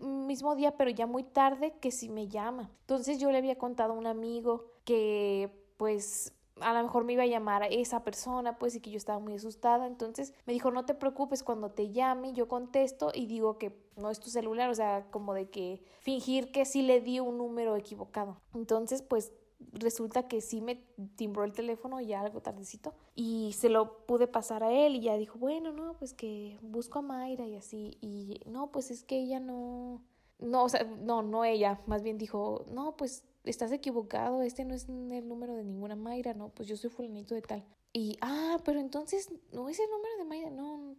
mismo 0.00 0.56
día, 0.56 0.76
pero 0.76 0.90
ya 0.90 1.06
muy 1.06 1.22
tarde, 1.22 1.74
que 1.80 1.90
sí 1.90 2.08
me 2.08 2.28
llama. 2.28 2.70
Entonces 2.80 3.18
yo 3.18 3.30
le 3.30 3.38
había 3.38 3.58
contado 3.58 3.92
a 3.92 3.96
un 3.96 4.06
amigo 4.06 4.72
que 4.84 5.50
pues 5.76 6.32
a 6.60 6.74
lo 6.74 6.82
mejor 6.82 7.04
me 7.04 7.14
iba 7.14 7.22
a 7.22 7.26
llamar 7.26 7.62
a 7.62 7.66
esa 7.66 8.04
persona, 8.04 8.58
pues, 8.58 8.74
y 8.74 8.80
que 8.80 8.90
yo 8.90 8.98
estaba 8.98 9.18
muy 9.18 9.34
asustada. 9.34 9.86
Entonces 9.86 10.34
me 10.46 10.52
dijo, 10.52 10.70
no 10.70 10.84
te 10.84 10.94
preocupes, 10.94 11.42
cuando 11.42 11.70
te 11.70 11.90
llame, 11.90 12.32
yo 12.32 12.48
contesto 12.48 13.12
y 13.14 13.26
digo 13.26 13.58
que 13.58 13.74
no 13.96 14.10
es 14.10 14.20
tu 14.20 14.30
celular, 14.30 14.70
o 14.70 14.74
sea, 14.74 15.06
como 15.10 15.34
de 15.34 15.48
que 15.48 15.82
fingir 16.00 16.52
que 16.52 16.64
sí 16.64 16.82
le 16.82 17.00
di 17.00 17.20
un 17.20 17.38
número 17.38 17.76
equivocado. 17.76 18.36
Entonces, 18.54 19.02
pues 19.02 19.32
resulta 19.72 20.28
que 20.28 20.40
sí 20.40 20.60
me 20.60 20.76
timbró 21.16 21.44
el 21.44 21.52
teléfono 21.52 22.00
ya 22.00 22.20
algo 22.20 22.40
tardecito 22.40 22.94
y 23.14 23.52
se 23.56 23.68
lo 23.68 24.04
pude 24.06 24.26
pasar 24.26 24.62
a 24.62 24.72
él 24.72 24.96
y 24.96 25.00
ya 25.00 25.16
dijo, 25.16 25.38
bueno, 25.38 25.72
no, 25.72 25.94
pues 25.94 26.14
que 26.14 26.58
busco 26.62 27.00
a 27.00 27.02
Mayra 27.02 27.46
y 27.46 27.56
así. 27.56 27.98
Y 28.00 28.40
no, 28.46 28.70
pues 28.70 28.90
es 28.90 29.04
que 29.04 29.18
ella 29.18 29.40
no, 29.40 30.02
no, 30.38 30.64
o 30.64 30.68
sea, 30.68 30.84
no, 30.84 31.22
no 31.22 31.44
ella, 31.44 31.80
más 31.86 32.02
bien 32.02 32.18
dijo, 32.18 32.64
no, 32.70 32.96
pues 32.96 33.24
estás 33.44 33.72
equivocado, 33.72 34.42
este 34.42 34.64
no 34.64 34.74
es 34.74 34.88
el 34.88 35.28
número 35.28 35.54
de 35.54 35.64
ninguna 35.64 35.96
Mayra, 35.96 36.34
no, 36.34 36.48
pues 36.50 36.68
yo 36.68 36.76
soy 36.76 36.90
fulanito 36.90 37.34
de 37.34 37.42
tal. 37.42 37.64
Y, 37.92 38.18
ah, 38.20 38.58
pero 38.64 38.78
entonces, 38.78 39.30
no 39.52 39.68
es 39.68 39.80
el 39.80 39.90
número 39.90 40.16
de 40.18 40.24
Mayra, 40.24 40.50
no, 40.50 40.94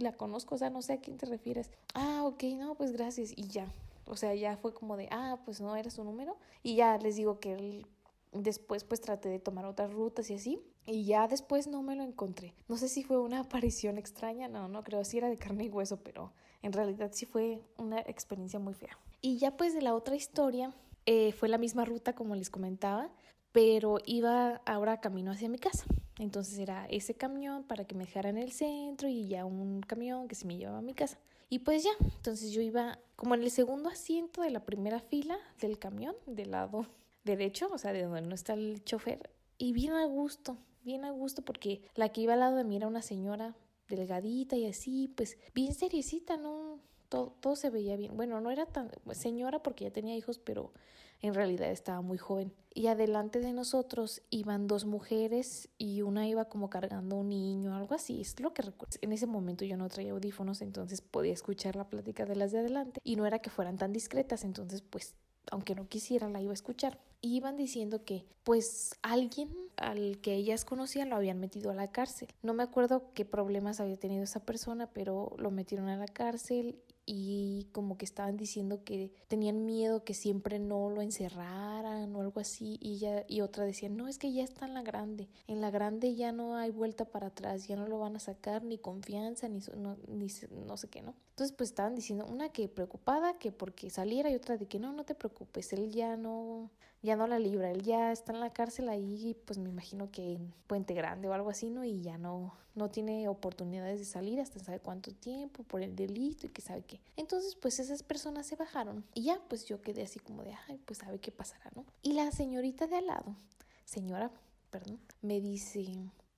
la 0.00 0.12
conozco, 0.12 0.54
o 0.54 0.58
sea, 0.58 0.70
no 0.70 0.82
sé 0.82 0.94
a 0.94 1.00
quién 1.00 1.18
te 1.18 1.26
refieres. 1.26 1.70
Ah, 1.94 2.22
ok, 2.24 2.44
no, 2.56 2.74
pues 2.76 2.92
gracias, 2.92 3.32
y 3.36 3.48
ya. 3.48 3.72
O 4.06 4.16
sea, 4.16 4.34
ya 4.34 4.56
fue 4.56 4.72
como 4.72 4.96
de, 4.96 5.08
ah, 5.10 5.38
pues 5.44 5.60
no 5.60 5.76
era 5.76 5.90
su 5.90 6.02
número. 6.04 6.36
Y 6.62 6.76
ya 6.76 6.96
les 6.98 7.16
digo 7.16 7.40
que 7.40 7.52
él 7.52 7.86
Después 8.32 8.84
pues 8.84 9.00
traté 9.00 9.28
de 9.28 9.38
tomar 9.38 9.66
otras 9.66 9.92
rutas 9.92 10.30
y 10.30 10.34
así. 10.34 10.60
Y 10.86 11.04
ya 11.04 11.28
después 11.28 11.66
no 11.66 11.82
me 11.82 11.96
lo 11.96 12.02
encontré. 12.02 12.54
No 12.68 12.76
sé 12.76 12.88
si 12.88 13.02
fue 13.02 13.18
una 13.18 13.40
aparición 13.40 13.98
extraña, 13.98 14.48
no, 14.48 14.68
no 14.68 14.82
creo, 14.82 15.04
si 15.04 15.18
era 15.18 15.28
de 15.28 15.38
carne 15.38 15.64
y 15.64 15.68
hueso, 15.68 15.98
pero 16.02 16.32
en 16.62 16.72
realidad 16.72 17.10
sí 17.12 17.26
fue 17.26 17.60
una 17.76 18.00
experiencia 18.00 18.58
muy 18.58 18.74
fea. 18.74 18.98
Y 19.20 19.38
ya 19.38 19.56
pues 19.56 19.74
de 19.74 19.82
la 19.82 19.94
otra 19.94 20.16
historia, 20.16 20.74
eh, 21.06 21.32
fue 21.32 21.48
la 21.48 21.58
misma 21.58 21.84
ruta 21.84 22.14
como 22.14 22.34
les 22.34 22.50
comentaba, 22.50 23.10
pero 23.52 23.98
iba 24.04 24.56
ahora 24.66 25.00
camino 25.00 25.32
hacia 25.32 25.48
mi 25.48 25.58
casa. 25.58 25.86
Entonces 26.18 26.58
era 26.58 26.86
ese 26.86 27.14
camión 27.14 27.64
para 27.64 27.84
que 27.84 27.94
me 27.94 28.04
dejara 28.04 28.28
en 28.28 28.38
el 28.38 28.52
centro 28.52 29.08
y 29.08 29.28
ya 29.28 29.44
un 29.44 29.80
camión 29.80 30.28
que 30.28 30.34
se 30.34 30.46
me 30.46 30.56
llevaba 30.56 30.78
a 30.78 30.82
mi 30.82 30.94
casa. 30.94 31.18
Y 31.48 31.60
pues 31.60 31.82
ya, 31.82 31.92
entonces 32.00 32.52
yo 32.52 32.60
iba 32.60 32.98
como 33.16 33.34
en 33.34 33.42
el 33.42 33.50
segundo 33.50 33.88
asiento 33.88 34.42
de 34.42 34.50
la 34.50 34.66
primera 34.66 35.00
fila 35.00 35.38
del 35.60 35.78
camión, 35.78 36.14
del 36.26 36.50
lado 36.50 36.86
derecho, 37.28 37.68
o 37.72 37.78
sea, 37.78 37.92
de 37.92 38.02
donde 38.02 38.22
no 38.22 38.34
está 38.34 38.54
el 38.54 38.82
chofer, 38.84 39.30
y 39.56 39.72
bien 39.72 39.92
a 39.92 40.04
gusto, 40.06 40.58
bien 40.82 41.04
a 41.04 41.10
gusto, 41.10 41.42
porque 41.42 41.82
la 41.94 42.08
que 42.08 42.22
iba 42.22 42.32
al 42.32 42.40
lado 42.40 42.56
de 42.56 42.64
mí 42.64 42.76
era 42.76 42.88
una 42.88 43.02
señora 43.02 43.56
delgadita 43.88 44.56
y 44.56 44.66
así, 44.66 45.08
pues 45.16 45.38
bien 45.54 45.74
seriecita, 45.74 46.36
¿no? 46.36 46.80
Todo, 47.08 47.34
todo 47.40 47.56
se 47.56 47.70
veía 47.70 47.96
bien. 47.96 48.16
Bueno, 48.16 48.40
no 48.40 48.50
era 48.50 48.66
tan 48.66 48.90
señora 49.12 49.62
porque 49.62 49.84
ya 49.84 49.90
tenía 49.90 50.16
hijos, 50.16 50.38
pero 50.38 50.72
en 51.20 51.34
realidad 51.34 51.70
estaba 51.70 52.00
muy 52.00 52.18
joven. 52.18 52.52
Y 52.72 52.86
adelante 52.86 53.40
de 53.40 53.52
nosotros 53.52 54.22
iban 54.30 54.66
dos 54.66 54.84
mujeres 54.84 55.68
y 55.78 56.02
una 56.02 56.28
iba 56.28 56.44
como 56.44 56.70
cargando 56.70 57.16
un 57.16 57.30
niño, 57.30 57.74
algo 57.74 57.94
así. 57.94 58.20
Es 58.20 58.38
lo 58.40 58.52
que 58.52 58.62
recuerdo. 58.62 58.96
En 59.00 59.12
ese 59.12 59.26
momento 59.26 59.64
yo 59.64 59.76
no 59.76 59.88
traía 59.88 60.12
audífonos, 60.12 60.62
entonces 60.62 61.00
podía 61.00 61.32
escuchar 61.32 61.74
la 61.76 61.88
plática 61.88 62.24
de 62.24 62.36
las 62.36 62.52
de 62.52 62.60
adelante. 62.60 63.00
Y 63.02 63.16
no 63.16 63.26
era 63.26 63.40
que 63.40 63.50
fueran 63.50 63.78
tan 63.78 63.92
discretas, 63.92 64.44
entonces 64.44 64.82
pues 64.82 65.16
aunque 65.50 65.74
no 65.74 65.88
quisiera, 65.88 66.28
la 66.28 66.40
iba 66.40 66.52
a 66.52 66.54
escuchar. 66.54 66.98
Y 67.20 67.36
iban 67.36 67.56
diciendo 67.56 68.04
que, 68.04 68.24
pues, 68.44 68.94
alguien 69.02 69.50
al 69.76 70.18
que 70.20 70.34
ellas 70.34 70.64
conocían 70.64 71.10
lo 71.10 71.16
habían 71.16 71.40
metido 71.40 71.70
a 71.70 71.74
la 71.74 71.90
cárcel. 71.90 72.28
No 72.42 72.54
me 72.54 72.62
acuerdo 72.62 73.12
qué 73.14 73.24
problemas 73.24 73.80
había 73.80 73.96
tenido 73.96 74.22
esa 74.22 74.40
persona, 74.40 74.88
pero 74.92 75.34
lo 75.38 75.50
metieron 75.50 75.88
a 75.88 75.96
la 75.96 76.06
cárcel 76.06 76.78
y 77.10 77.68
como 77.72 77.96
que 77.96 78.04
estaban 78.04 78.36
diciendo 78.36 78.84
que 78.84 79.10
tenían 79.28 79.64
miedo 79.64 80.04
que 80.04 80.12
siempre 80.12 80.58
no 80.58 80.90
lo 80.90 81.00
encerraran 81.00 82.14
o 82.14 82.20
algo 82.20 82.38
así 82.38 82.76
y 82.82 82.98
ya 82.98 83.24
y 83.26 83.40
otra 83.40 83.64
decía 83.64 83.88
no 83.88 84.08
es 84.08 84.18
que 84.18 84.30
ya 84.30 84.44
está 84.44 84.66
en 84.66 84.74
la 84.74 84.82
grande 84.82 85.26
en 85.46 85.62
la 85.62 85.70
grande 85.70 86.14
ya 86.14 86.32
no 86.32 86.56
hay 86.56 86.70
vuelta 86.70 87.06
para 87.06 87.28
atrás 87.28 87.66
ya 87.66 87.76
no 87.76 87.86
lo 87.86 87.98
van 87.98 88.16
a 88.16 88.18
sacar 88.18 88.62
ni 88.62 88.76
confianza 88.76 89.48
ni 89.48 89.60
no, 89.74 89.96
ni 90.06 90.28
no 90.66 90.76
sé 90.76 90.88
qué 90.88 91.00
no 91.00 91.14
entonces 91.30 91.56
pues 91.56 91.70
estaban 91.70 91.94
diciendo 91.94 92.26
una 92.26 92.50
que 92.50 92.68
preocupada 92.68 93.38
que 93.38 93.52
porque 93.52 93.88
saliera 93.88 94.28
y 94.30 94.34
otra 94.34 94.58
de 94.58 94.66
que 94.66 94.78
no 94.78 94.92
no 94.92 95.04
te 95.04 95.14
preocupes 95.14 95.72
él 95.72 95.90
ya 95.90 96.18
no 96.18 96.70
ya 97.02 97.16
no 97.16 97.26
la 97.26 97.38
libra, 97.38 97.70
él 97.70 97.82
ya 97.82 98.12
está 98.12 98.32
en 98.32 98.40
la 98.40 98.52
cárcel 98.52 98.88
ahí, 98.88 99.36
pues 99.44 99.58
me 99.58 99.68
imagino 99.68 100.10
que 100.10 100.32
en 100.32 100.52
Puente 100.66 100.94
Grande 100.94 101.28
o 101.28 101.32
algo 101.32 101.50
así, 101.50 101.70
¿no? 101.70 101.84
Y 101.84 102.00
ya 102.00 102.18
no, 102.18 102.54
no 102.74 102.90
tiene 102.90 103.28
oportunidades 103.28 103.98
de 103.98 104.04
salir 104.04 104.40
hasta 104.40 104.58
sabe 104.58 104.80
cuánto 104.80 105.12
tiempo 105.12 105.62
por 105.62 105.82
el 105.82 105.94
delito 105.94 106.46
y 106.46 106.50
que 106.50 106.62
sabe 106.62 106.82
qué. 106.82 107.00
Entonces, 107.16 107.54
pues 107.54 107.78
esas 107.78 108.02
personas 108.02 108.46
se 108.46 108.56
bajaron 108.56 109.04
y 109.14 109.24
ya, 109.24 109.40
pues 109.48 109.64
yo 109.66 109.80
quedé 109.80 110.02
así 110.02 110.18
como 110.18 110.42
de, 110.42 110.54
ay, 110.68 110.80
pues 110.84 110.98
sabe 110.98 111.18
qué 111.20 111.30
pasará, 111.30 111.70
¿no? 111.74 111.84
Y 112.02 112.14
la 112.14 112.30
señorita 112.32 112.86
de 112.86 112.96
al 112.96 113.06
lado, 113.06 113.36
señora, 113.84 114.30
perdón, 114.70 114.98
me 115.22 115.40
dice, 115.40 115.86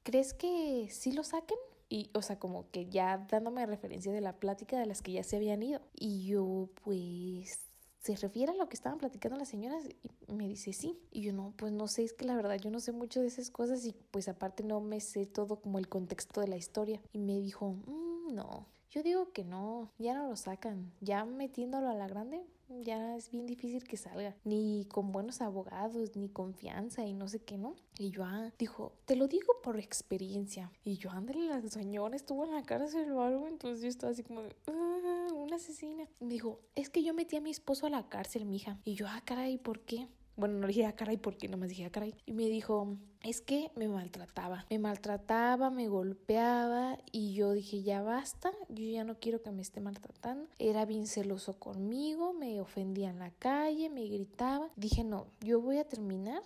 ¿crees 0.02 0.34
que 0.34 0.88
sí 0.90 1.12
lo 1.12 1.24
saquen? 1.24 1.58
y, 1.92 2.08
o 2.14 2.22
sea, 2.22 2.38
como 2.38 2.70
que 2.70 2.86
ya 2.86 3.26
dándome 3.28 3.66
referencia 3.66 4.12
de 4.12 4.20
la 4.20 4.34
plática 4.34 4.78
de 4.78 4.86
las 4.86 5.02
que 5.02 5.10
ya 5.10 5.24
se 5.24 5.36
habían 5.36 5.60
ido. 5.62 5.80
Y 5.98 6.24
yo, 6.24 6.70
pues, 6.84 7.58
¿se 8.00 8.16
refiere 8.16 8.52
a 8.52 8.56
lo 8.56 8.68
que 8.68 8.76
estaban 8.76 8.98
platicando 8.98 9.38
las 9.38 9.48
señoras? 9.48 9.84
Y 10.26 10.32
me 10.32 10.48
dice, 10.48 10.72
sí. 10.72 10.98
Y 11.10 11.22
yo 11.22 11.32
no, 11.32 11.52
pues 11.56 11.72
no 11.72 11.86
sé, 11.86 12.04
es 12.04 12.12
que 12.12 12.24
la 12.24 12.34
verdad 12.34 12.56
yo 12.56 12.70
no 12.70 12.80
sé 12.80 12.92
mucho 12.92 13.20
de 13.20 13.28
esas 13.28 13.50
cosas 13.50 13.84
y 13.84 13.94
pues 14.10 14.28
aparte 14.28 14.64
no 14.64 14.80
me 14.80 15.00
sé 15.00 15.26
todo 15.26 15.56
como 15.56 15.78
el 15.78 15.88
contexto 15.88 16.40
de 16.40 16.48
la 16.48 16.56
historia. 16.56 17.00
Y 17.12 17.18
me 17.18 17.38
dijo, 17.40 17.72
mm, 17.86 18.34
no, 18.34 18.66
yo 18.90 19.02
digo 19.02 19.32
que 19.32 19.44
no, 19.44 19.90
ya 19.98 20.14
no 20.14 20.28
lo 20.28 20.36
sacan, 20.36 20.92
ya 21.00 21.24
metiéndolo 21.24 21.88
a 21.88 21.94
la 21.94 22.08
grande, 22.08 22.44
ya 22.82 23.16
es 23.16 23.30
bien 23.30 23.46
difícil 23.46 23.84
que 23.84 23.96
salga, 23.96 24.36
ni 24.44 24.86
con 24.86 25.12
buenos 25.12 25.40
abogados, 25.40 26.16
ni 26.16 26.28
confianza 26.28 27.04
y 27.04 27.12
no 27.12 27.28
sé 27.28 27.40
qué, 27.40 27.58
¿no? 27.58 27.74
Y 27.98 28.10
yo, 28.10 28.24
ah, 28.24 28.52
dijo, 28.58 28.92
te 29.04 29.16
lo 29.16 29.28
digo 29.28 29.60
por 29.62 29.78
experiencia. 29.78 30.70
Y 30.84 30.96
yo, 30.96 31.10
ándale, 31.10 31.46
la 31.46 31.60
señora 31.68 32.16
estuvo 32.16 32.44
en 32.44 32.52
la 32.52 32.62
cárcel 32.62 33.10
o 33.12 33.22
algo, 33.22 33.48
entonces 33.48 33.82
yo 33.82 33.88
estaba 33.88 34.12
así 34.12 34.22
como, 34.22 34.42
ah, 34.66 35.26
una 35.34 35.56
asesina. 35.56 36.08
dijo, 36.20 36.60
es 36.74 36.90
que 36.90 37.02
yo 37.02 37.14
metí 37.14 37.36
a 37.36 37.40
mi 37.40 37.50
esposo 37.50 37.86
a 37.86 37.90
la 37.90 38.08
cárcel, 38.08 38.46
mija. 38.46 38.78
Y 38.84 38.94
yo, 38.94 39.06
ah, 39.08 39.22
caray, 39.24 39.58
¿por 39.58 39.80
qué? 39.80 40.08
Bueno, 40.40 40.54
no 40.54 40.62
le 40.62 40.68
dije 40.68 40.86
a 40.86 40.88
ah, 40.88 40.96
caray 40.96 41.18
porque 41.18 41.48
nomás 41.48 41.68
dije 41.68 41.84
a 41.84 41.88
ah, 41.88 41.90
caray. 41.90 42.14
Y 42.24 42.32
me 42.32 42.44
dijo, 42.44 42.96
es 43.22 43.42
que 43.42 43.70
me 43.76 43.88
maltrataba. 43.88 44.64
Me 44.70 44.78
maltrataba, 44.78 45.68
me 45.68 45.86
golpeaba 45.88 46.96
y 47.12 47.34
yo 47.34 47.52
dije, 47.52 47.82
ya 47.82 48.00
basta, 48.00 48.50
yo 48.70 48.86
ya 48.86 49.04
no 49.04 49.18
quiero 49.18 49.42
que 49.42 49.50
me 49.50 49.60
esté 49.60 49.82
maltratando. 49.82 50.48
Era 50.58 50.86
bien 50.86 51.06
celoso 51.06 51.58
conmigo, 51.58 52.32
me 52.32 52.58
ofendía 52.58 53.10
en 53.10 53.18
la 53.18 53.32
calle, 53.32 53.90
me 53.90 54.06
gritaba. 54.06 54.70
Dije, 54.76 55.04
no, 55.04 55.26
yo 55.42 55.60
voy 55.60 55.76
a 55.76 55.84
terminar 55.84 56.42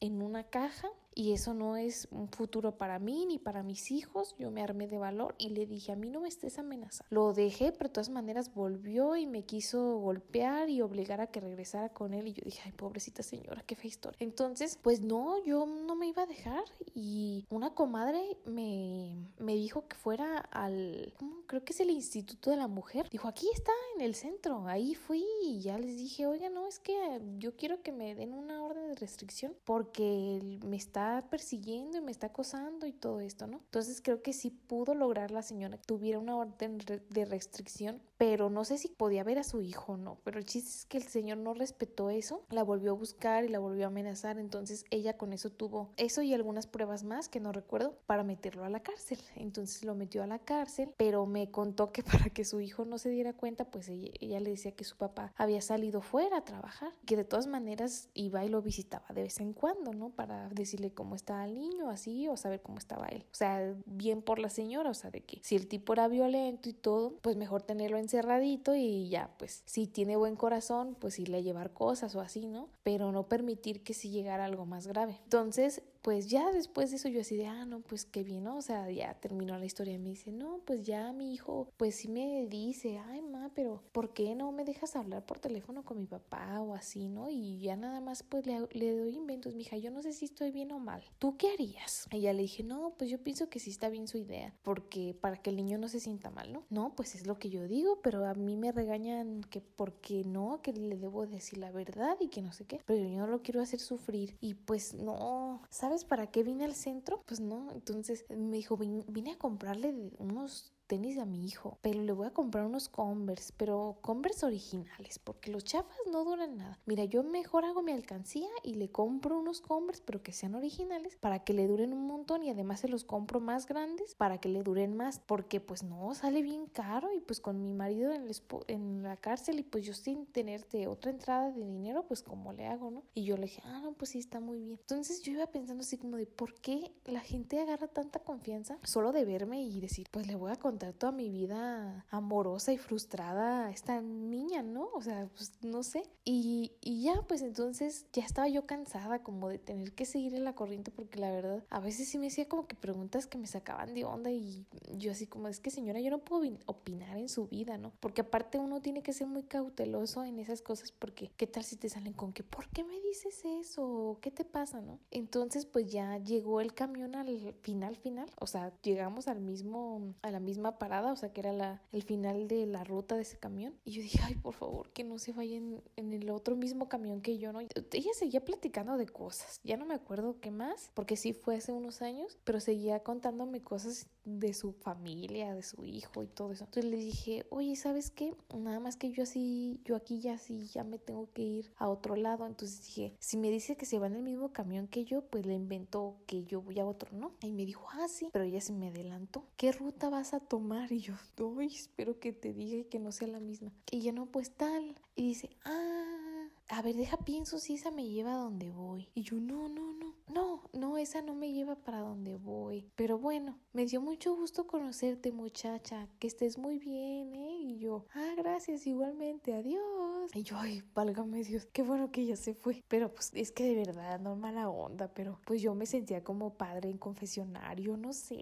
en 0.00 0.20
una 0.20 0.44
caja 0.44 0.90
y 1.18 1.32
eso 1.32 1.52
no 1.52 1.76
es 1.76 2.06
un 2.12 2.28
futuro 2.28 2.78
para 2.78 3.00
mí 3.00 3.26
ni 3.26 3.40
para 3.40 3.64
mis 3.64 3.90
hijos. 3.90 4.36
Yo 4.38 4.52
me 4.52 4.62
armé 4.62 4.86
de 4.86 4.98
valor 4.98 5.34
y 5.36 5.48
le 5.48 5.66
dije, 5.66 5.90
a 5.90 5.96
mí 5.96 6.10
no 6.10 6.20
me 6.20 6.28
estés 6.28 6.60
amenazando. 6.60 7.08
Lo 7.10 7.32
dejé, 7.32 7.72
pero 7.72 7.88
de 7.88 7.94
todas 7.94 8.08
maneras 8.08 8.54
volvió 8.54 9.16
y 9.16 9.26
me 9.26 9.42
quiso 9.42 9.98
golpear 9.98 10.70
y 10.70 10.80
obligar 10.80 11.20
a 11.20 11.26
que 11.26 11.40
regresara 11.40 11.88
con 11.88 12.14
él 12.14 12.28
y 12.28 12.34
yo 12.34 12.42
dije, 12.44 12.62
ay, 12.66 12.70
pobrecita 12.70 13.24
señora, 13.24 13.64
qué 13.66 13.74
fea 13.74 13.88
historia. 13.88 14.16
Entonces, 14.20 14.78
pues 14.80 15.00
no, 15.00 15.44
yo 15.44 15.66
no 15.66 15.96
me 15.96 16.06
iba 16.06 16.22
a 16.22 16.26
dejar 16.26 16.62
y 16.94 17.44
una 17.50 17.74
comadre 17.74 18.36
me, 18.46 19.16
me 19.40 19.56
dijo 19.56 19.88
que 19.88 19.96
fuera 19.96 20.38
al, 20.38 21.12
creo 21.48 21.64
que 21.64 21.72
es 21.72 21.80
el 21.80 21.90
Instituto 21.90 22.50
de 22.50 22.58
la 22.58 22.68
Mujer. 22.68 23.08
Dijo, 23.10 23.26
aquí 23.26 23.48
está 23.52 23.72
en 23.96 24.02
el 24.02 24.14
centro. 24.14 24.68
Ahí 24.68 24.94
fui 24.94 25.24
y 25.42 25.58
ya 25.62 25.78
les 25.78 25.96
dije, 25.96 26.28
oiga, 26.28 26.48
no, 26.48 26.68
es 26.68 26.78
que 26.78 26.94
yo 27.38 27.56
quiero 27.56 27.82
que 27.82 27.90
me 27.90 28.14
den 28.14 28.34
una 28.34 28.62
orden 28.62 28.86
de 28.86 28.94
restricción 28.94 29.56
porque 29.64 30.60
me 30.64 30.76
está 30.76 31.07
persiguiendo 31.30 31.98
y 31.98 32.00
me 32.00 32.10
está 32.10 32.28
acosando 32.28 32.86
y 32.86 32.92
todo 32.92 33.20
esto, 33.20 33.46
¿no? 33.46 33.58
Entonces 33.64 34.00
creo 34.02 34.22
que 34.22 34.32
sí 34.32 34.50
pudo 34.50 34.94
lograr 34.94 35.30
la 35.30 35.42
señora 35.42 35.78
que 35.78 35.84
tuviera 35.86 36.18
una 36.18 36.36
orden 36.36 36.78
de 36.78 37.24
restricción, 37.24 38.00
pero 38.18 38.50
no 38.50 38.64
sé 38.64 38.78
si 38.78 38.88
podía 38.88 39.22
ver 39.22 39.38
a 39.38 39.44
su 39.44 39.62
hijo 39.62 39.92
o 39.92 39.96
no. 39.96 40.18
Pero 40.24 40.38
el 40.38 40.44
chiste 40.44 40.70
es 40.70 40.84
que 40.86 40.98
el 40.98 41.04
señor 41.04 41.38
no 41.38 41.54
respetó 41.54 42.10
eso, 42.10 42.42
la 42.50 42.64
volvió 42.64 42.90
a 42.90 42.94
buscar 42.94 43.44
y 43.44 43.48
la 43.48 43.60
volvió 43.60 43.84
a 43.84 43.88
amenazar. 43.88 44.38
Entonces 44.38 44.84
ella 44.90 45.16
con 45.16 45.32
eso 45.32 45.50
tuvo 45.50 45.92
eso 45.96 46.22
y 46.22 46.34
algunas 46.34 46.66
pruebas 46.66 47.04
más 47.04 47.28
que 47.28 47.38
no 47.38 47.52
recuerdo 47.52 47.96
para 48.06 48.24
meterlo 48.24 48.64
a 48.64 48.70
la 48.70 48.80
cárcel. 48.80 49.18
Entonces 49.36 49.84
lo 49.84 49.94
metió 49.94 50.22
a 50.24 50.26
la 50.26 50.40
cárcel, 50.40 50.90
pero 50.96 51.26
me 51.26 51.50
contó 51.50 51.92
que 51.92 52.02
para 52.02 52.30
que 52.30 52.44
su 52.44 52.60
hijo 52.60 52.84
no 52.84 52.98
se 52.98 53.10
diera 53.10 53.32
cuenta, 53.32 53.64
pues 53.70 53.88
ella, 53.88 54.40
le 54.40 54.50
decía 54.50 54.72
que 54.72 54.84
su 54.84 54.96
papá 54.96 55.32
había 55.36 55.60
salido 55.60 56.00
fuera 56.00 56.38
a 56.38 56.44
trabajar, 56.44 56.92
que 57.06 57.16
de 57.16 57.24
todas 57.24 57.46
maneras 57.46 58.08
iba 58.14 58.44
y 58.44 58.48
lo 58.48 58.62
visitaba 58.62 59.06
de 59.14 59.22
vez 59.22 59.38
en 59.38 59.52
cuando, 59.52 59.92
¿no? 59.92 60.10
Para 60.10 60.48
decirle 60.48 60.92
cómo 60.98 61.14
estaba 61.14 61.44
el 61.44 61.56
niño, 61.56 61.90
así, 61.90 62.26
o 62.26 62.36
saber 62.36 62.60
cómo 62.60 62.78
estaba 62.78 63.06
él. 63.06 63.24
O 63.30 63.36
sea, 63.36 63.72
bien 63.86 64.20
por 64.20 64.40
la 64.40 64.48
señora, 64.50 64.90
o 64.90 64.94
sea, 64.94 65.12
de 65.12 65.20
que 65.20 65.38
si 65.44 65.54
el 65.54 65.68
tipo 65.68 65.92
era 65.92 66.08
violento 66.08 66.68
y 66.68 66.72
todo, 66.72 67.14
pues 67.22 67.36
mejor 67.36 67.62
tenerlo 67.62 67.98
encerradito 67.98 68.74
y 68.74 69.08
ya, 69.08 69.30
pues 69.38 69.62
si 69.64 69.86
tiene 69.86 70.16
buen 70.16 70.34
corazón, 70.34 70.96
pues 70.98 71.20
irle 71.20 71.36
a 71.36 71.40
llevar 71.40 71.72
cosas 71.72 72.16
o 72.16 72.20
así, 72.20 72.48
¿no? 72.48 72.68
Pero 72.82 73.12
no 73.12 73.28
permitir 73.28 73.84
que 73.84 73.94
si 73.94 74.10
llegara 74.10 74.44
algo 74.44 74.66
más 74.66 74.88
grave. 74.88 75.20
Entonces, 75.22 75.82
pues 76.08 76.26
ya 76.26 76.50
después 76.52 76.88
de 76.88 76.96
eso 76.96 77.10
yo 77.10 77.20
así 77.20 77.36
de, 77.36 77.48
ah, 77.48 77.66
no, 77.66 77.80
pues 77.80 78.06
qué 78.06 78.24
bien, 78.24 78.44
¿no? 78.44 78.56
O 78.56 78.62
sea, 78.62 78.90
ya 78.90 79.12
terminó 79.20 79.58
la 79.58 79.66
historia 79.66 79.98
me 79.98 80.08
dice, 80.08 80.32
no, 80.32 80.62
pues 80.64 80.86
ya 80.86 81.12
mi 81.12 81.34
hijo, 81.34 81.68
pues 81.76 81.96
sí 81.96 82.08
me 82.08 82.46
dice, 82.46 82.98
ay, 83.10 83.20
ma, 83.20 83.50
pero 83.54 83.82
¿por 83.92 84.14
qué 84.14 84.34
no 84.34 84.50
me 84.50 84.64
dejas 84.64 84.96
hablar 84.96 85.26
por 85.26 85.38
teléfono 85.38 85.84
con 85.84 85.98
mi 85.98 86.06
papá 86.06 86.62
o 86.62 86.74
así, 86.74 87.10
¿no? 87.10 87.28
Y 87.28 87.60
ya 87.60 87.76
nada 87.76 88.00
más 88.00 88.22
pues 88.22 88.46
le, 88.46 88.58
le 88.70 88.96
doy 88.96 89.16
inventos, 89.16 89.54
mija, 89.54 89.76
yo 89.76 89.90
no 89.90 90.02
sé 90.02 90.14
si 90.14 90.24
estoy 90.24 90.50
bien 90.50 90.72
o 90.72 90.78
mal. 90.78 91.04
¿Tú 91.18 91.36
qué 91.36 91.52
harías? 91.52 92.08
Y 92.10 92.22
ya 92.22 92.32
le 92.32 92.40
dije, 92.40 92.62
no, 92.62 92.94
pues 92.96 93.10
yo 93.10 93.22
pienso 93.22 93.50
que 93.50 93.58
sí 93.60 93.68
está 93.68 93.90
bien 93.90 94.08
su 94.08 94.16
idea, 94.16 94.54
porque 94.62 95.14
para 95.20 95.36
que 95.36 95.50
el 95.50 95.56
niño 95.56 95.76
no 95.76 95.88
se 95.88 96.00
sienta 96.00 96.30
mal, 96.30 96.54
¿no? 96.54 96.64
No, 96.70 96.94
pues 96.96 97.16
es 97.16 97.26
lo 97.26 97.38
que 97.38 97.50
yo 97.50 97.68
digo, 97.68 98.00
pero 98.00 98.24
a 98.24 98.32
mí 98.32 98.56
me 98.56 98.72
regañan 98.72 99.42
que 99.42 99.60
porque 99.60 100.24
no, 100.24 100.62
que 100.62 100.72
le 100.72 100.96
debo 100.96 101.26
decir 101.26 101.58
la 101.58 101.70
verdad 101.70 102.16
y 102.18 102.28
que 102.28 102.40
no 102.40 102.54
sé 102.54 102.64
qué, 102.64 102.80
pero 102.86 103.06
yo 103.06 103.18
no 103.18 103.26
lo 103.26 103.42
quiero 103.42 103.60
hacer 103.60 103.80
sufrir 103.80 104.38
y 104.40 104.54
pues 104.54 104.94
no, 104.94 105.60
¿sabes 105.68 105.97
para 106.04 106.30
qué 106.30 106.42
vine 106.42 106.64
al 106.64 106.74
centro? 106.74 107.22
Pues 107.26 107.40
no, 107.40 107.70
entonces 107.72 108.24
me 108.30 108.56
dijo, 108.56 108.76
vine 108.76 109.32
a 109.32 109.38
comprarle 109.38 110.12
unos 110.18 110.72
tenis 110.88 111.18
a 111.18 111.26
mi 111.26 111.44
hijo, 111.44 111.78
pero 111.82 112.02
le 112.02 112.12
voy 112.12 112.26
a 112.26 112.32
comprar 112.32 112.64
unos 112.64 112.88
Converse, 112.88 113.52
pero 113.56 113.98
Converse 114.00 114.46
originales, 114.46 115.18
porque 115.18 115.52
los 115.52 115.62
chafas 115.62 115.96
no 116.10 116.24
duran 116.24 116.56
nada. 116.56 116.78
Mira, 116.86 117.04
yo 117.04 117.22
mejor 117.22 117.66
hago 117.66 117.82
mi 117.82 117.92
alcancía 117.92 118.48
y 118.64 118.74
le 118.74 118.90
compro 118.90 119.38
unos 119.38 119.60
Converse, 119.60 120.02
pero 120.04 120.22
que 120.22 120.32
sean 120.32 120.54
originales, 120.54 121.16
para 121.16 121.44
que 121.44 121.52
le 121.52 121.66
duren 121.68 121.92
un 121.92 122.06
montón 122.06 122.42
y 122.42 122.50
además 122.50 122.80
se 122.80 122.88
los 122.88 123.04
compro 123.04 123.38
más 123.38 123.66
grandes 123.66 124.14
para 124.14 124.38
que 124.38 124.48
le 124.48 124.62
duren 124.62 124.96
más, 124.96 125.20
porque 125.20 125.60
pues 125.60 125.82
no, 125.82 126.14
sale 126.14 126.42
bien 126.42 126.66
caro 126.66 127.12
y 127.12 127.20
pues 127.20 127.40
con 127.40 127.62
mi 127.62 127.74
marido 127.74 128.12
en, 128.12 128.26
en 128.68 129.02
la 129.02 129.16
cárcel 129.18 129.58
y 129.58 129.62
pues 129.62 129.84
yo 129.84 129.92
sin 129.92 130.24
tenerte 130.26 130.88
otra 130.88 131.10
entrada 131.10 131.52
de 131.52 131.64
dinero, 131.66 132.06
pues 132.08 132.22
como 132.22 132.54
le 132.54 132.66
hago, 132.66 132.90
¿no? 132.90 133.02
Y 133.14 133.24
yo 133.24 133.36
le 133.36 133.42
dije, 133.42 133.60
ah, 133.66 133.80
no, 133.82 133.92
pues 133.92 134.12
sí, 134.12 134.18
está 134.18 134.40
muy 134.40 134.58
bien. 134.58 134.78
Entonces 134.80 135.20
yo 135.22 135.32
iba 135.32 135.46
pensando 135.46 135.82
así 135.82 135.98
como 135.98 136.16
de, 136.16 136.26
¿por 136.26 136.54
qué 136.54 136.92
la 137.04 137.20
gente 137.20 137.60
agarra 137.60 137.88
tanta 137.88 138.20
confianza 138.20 138.78
solo 138.84 139.12
de 139.12 139.26
verme 139.26 139.62
y 139.62 139.80
decir, 139.80 140.06
pues 140.10 140.26
le 140.26 140.34
voy 140.34 140.50
a 140.50 140.56
contar 140.56 140.77
toda 140.78 141.12
mi 141.12 141.30
vida 141.30 142.06
amorosa 142.10 142.72
y 142.72 142.78
frustrada 142.78 143.66
a 143.66 143.70
esta 143.70 144.00
niña, 144.00 144.62
¿no? 144.62 144.88
O 144.94 145.02
sea, 145.02 145.28
pues 145.36 145.52
no 145.62 145.82
sé. 145.82 146.04
Y, 146.24 146.72
y 146.80 147.02
ya, 147.02 147.22
pues 147.26 147.42
entonces 147.42 148.06
ya 148.12 148.24
estaba 148.24 148.48
yo 148.48 148.66
cansada 148.66 149.22
como 149.22 149.48
de 149.48 149.58
tener 149.58 149.92
que 149.92 150.04
seguir 150.04 150.34
en 150.34 150.44
la 150.44 150.54
corriente 150.54 150.90
porque 150.90 151.18
la 151.18 151.30
verdad 151.30 151.64
a 151.70 151.80
veces 151.80 152.08
sí 152.08 152.18
me 152.18 152.28
hacía 152.28 152.48
como 152.48 152.66
que 152.66 152.76
preguntas 152.76 153.26
que 153.26 153.38
me 153.38 153.46
sacaban 153.46 153.94
de 153.94 154.04
onda 154.04 154.30
y 154.30 154.66
yo 154.96 155.12
así 155.12 155.26
como 155.26 155.48
es 155.48 155.60
que 155.60 155.70
señora 155.70 156.00
yo 156.00 156.10
no 156.10 156.18
puedo 156.18 156.38
opinar 156.66 157.16
en 157.16 157.28
su 157.28 157.46
vida, 157.46 157.78
¿no? 157.78 157.92
Porque 158.00 158.22
aparte 158.22 158.58
uno 158.58 158.80
tiene 158.80 159.02
que 159.02 159.12
ser 159.12 159.26
muy 159.26 159.42
cauteloso 159.42 160.24
en 160.24 160.38
esas 160.38 160.62
cosas 160.62 160.92
porque 160.92 161.30
qué 161.36 161.46
tal 161.46 161.64
si 161.64 161.76
te 161.76 161.88
salen 161.88 162.12
con 162.12 162.32
que 162.32 162.42
¿por 162.42 162.68
qué 162.68 162.84
me 162.84 163.00
dices 163.00 163.44
eso? 163.44 164.18
¿Qué 164.20 164.30
te 164.30 164.44
pasa, 164.44 164.80
no? 164.80 164.98
Entonces 165.10 165.66
pues 165.66 165.90
ya 165.90 166.18
llegó 166.18 166.60
el 166.60 166.74
camión 166.74 167.14
al 167.14 167.54
final 167.62 167.96
final, 167.96 168.30
o 168.38 168.46
sea, 168.46 168.72
llegamos 168.82 169.28
al 169.28 169.40
mismo 169.40 170.14
a 170.22 170.30
la 170.30 170.40
misma 170.40 170.67
parada, 170.76 171.12
o 171.12 171.16
sea, 171.16 171.32
que 171.32 171.40
era 171.40 171.52
la, 171.52 171.80
el 171.92 172.02
final 172.02 172.48
de 172.48 172.66
la 172.66 172.84
ruta 172.84 173.16
de 173.16 173.22
ese 173.22 173.38
camión. 173.38 173.74
Y 173.84 173.92
yo 173.92 174.02
dije, 174.02 174.18
ay, 174.24 174.34
por 174.34 174.54
favor, 174.54 174.90
que 174.90 175.04
no 175.04 175.18
se 175.18 175.32
vayan 175.32 175.80
en 175.96 176.12
el 176.12 176.28
otro 176.30 176.56
mismo 176.56 176.88
camión 176.88 177.22
que 177.22 177.38
yo, 177.38 177.52
¿no? 177.52 177.60
Ella 177.60 178.10
seguía 178.14 178.44
platicando 178.44 178.96
de 178.96 179.06
cosas, 179.06 179.60
ya 179.64 179.76
no 179.76 179.86
me 179.86 179.94
acuerdo 179.94 180.40
qué 180.40 180.50
más, 180.50 180.90
porque 180.94 181.16
sí 181.16 181.32
fue 181.32 181.56
hace 181.56 181.72
unos 181.72 182.02
años, 182.02 182.36
pero 182.44 182.60
seguía 182.60 183.00
contándome 183.00 183.62
cosas 183.62 184.08
de 184.24 184.52
su 184.52 184.72
familia, 184.72 185.54
de 185.54 185.62
su 185.62 185.84
hijo 185.84 186.22
y 186.22 186.26
todo 186.26 186.52
eso. 186.52 186.64
Entonces 186.64 186.90
le 186.90 186.98
dije, 186.98 187.46
oye, 187.50 187.74
¿sabes 187.76 188.10
qué? 188.10 188.34
Nada 188.54 188.80
más 188.80 188.96
que 188.96 189.10
yo 189.10 189.22
así, 189.22 189.80
yo 189.84 189.96
aquí 189.96 190.20
ya 190.20 190.36
sí, 190.38 190.66
ya 190.66 190.84
me 190.84 190.98
tengo 190.98 191.30
que 191.32 191.42
ir 191.42 191.72
a 191.76 191.88
otro 191.88 192.14
lado. 192.16 192.46
Entonces 192.46 192.84
dije, 192.84 193.14
si 193.18 193.36
me 193.36 193.50
dice 193.50 193.76
que 193.76 193.86
se 193.86 193.98
va 193.98 194.06
en 194.06 194.16
el 194.16 194.22
mismo 194.22 194.52
camión 194.52 194.86
que 194.88 195.04
yo, 195.04 195.22
pues 195.22 195.46
le 195.46 195.54
inventó 195.54 196.16
que 196.26 196.44
yo 196.44 196.60
voy 196.60 196.78
a 196.78 196.86
otro, 196.86 197.10
¿no? 197.12 197.32
Y 197.40 197.52
me 197.52 197.64
dijo, 197.64 197.86
ah, 197.92 198.08
sí, 198.08 198.28
pero 198.32 198.44
ella 198.44 198.60
se 198.60 198.72
me 198.72 198.88
adelantó. 198.88 199.46
¿Qué 199.56 199.72
ruta 199.72 200.10
vas 200.10 200.34
a 200.34 200.40
tomar? 200.40 200.57
Y 200.90 201.00
yo, 201.00 201.14
ay, 201.58 201.68
espero 201.68 202.18
que 202.18 202.32
te 202.32 202.52
diga 202.52 202.78
y 202.78 202.84
que 202.84 202.98
no 202.98 203.12
sea 203.12 203.28
la 203.28 203.40
misma. 203.40 203.72
Y 203.90 204.02
ya 204.02 204.12
no, 204.12 204.26
pues 204.26 204.50
tal. 204.50 204.94
Y 205.14 205.28
dice, 205.28 205.50
ah, 205.64 206.27
a 206.68 206.82
ver, 206.82 206.96
deja 206.96 207.16
pienso 207.16 207.58
si 207.58 207.74
esa 207.74 207.90
me 207.90 208.08
lleva 208.08 208.32
a 208.32 208.36
donde 208.36 208.70
voy. 208.70 209.08
Y 209.14 209.22
yo, 209.22 209.36
no, 209.36 209.68
no, 209.68 209.92
no, 209.94 210.14
no, 210.28 210.62
no, 210.72 210.98
esa 210.98 211.22
no 211.22 211.34
me 211.34 211.52
lleva 211.52 211.76
para 211.76 212.00
donde 212.00 212.36
voy. 212.36 212.90
Pero 212.94 213.18
bueno, 213.18 213.58
me 213.72 213.86
dio 213.86 214.00
mucho 214.00 214.36
gusto 214.36 214.66
conocerte, 214.66 215.32
muchacha. 215.32 216.08
Que 216.18 216.26
estés 216.26 216.58
muy 216.58 216.78
bien, 216.78 217.34
¿eh? 217.34 217.58
Y 217.60 217.78
yo, 217.78 218.06
ah, 218.14 218.34
gracias, 218.36 218.86
igualmente, 218.86 219.54
adiós. 219.54 220.30
Y 220.34 220.42
yo, 220.42 220.58
ay, 220.58 220.82
válgame 220.94 221.42
Dios, 221.42 221.66
qué 221.72 221.82
bueno 221.82 222.10
que 222.10 222.26
ya 222.26 222.36
se 222.36 222.54
fue. 222.54 222.84
Pero 222.88 223.14
pues 223.14 223.30
es 223.34 223.50
que 223.50 223.64
de 223.64 223.74
verdad, 223.74 224.20
no 224.20 224.36
mala 224.36 224.68
onda, 224.68 225.08
pero 225.14 225.40
pues 225.46 225.62
yo 225.62 225.74
me 225.74 225.86
sentía 225.86 226.22
como 226.22 226.54
padre 226.54 226.90
en 226.90 226.98
confesionario, 226.98 227.96
no 227.96 228.12
sé. 228.12 228.36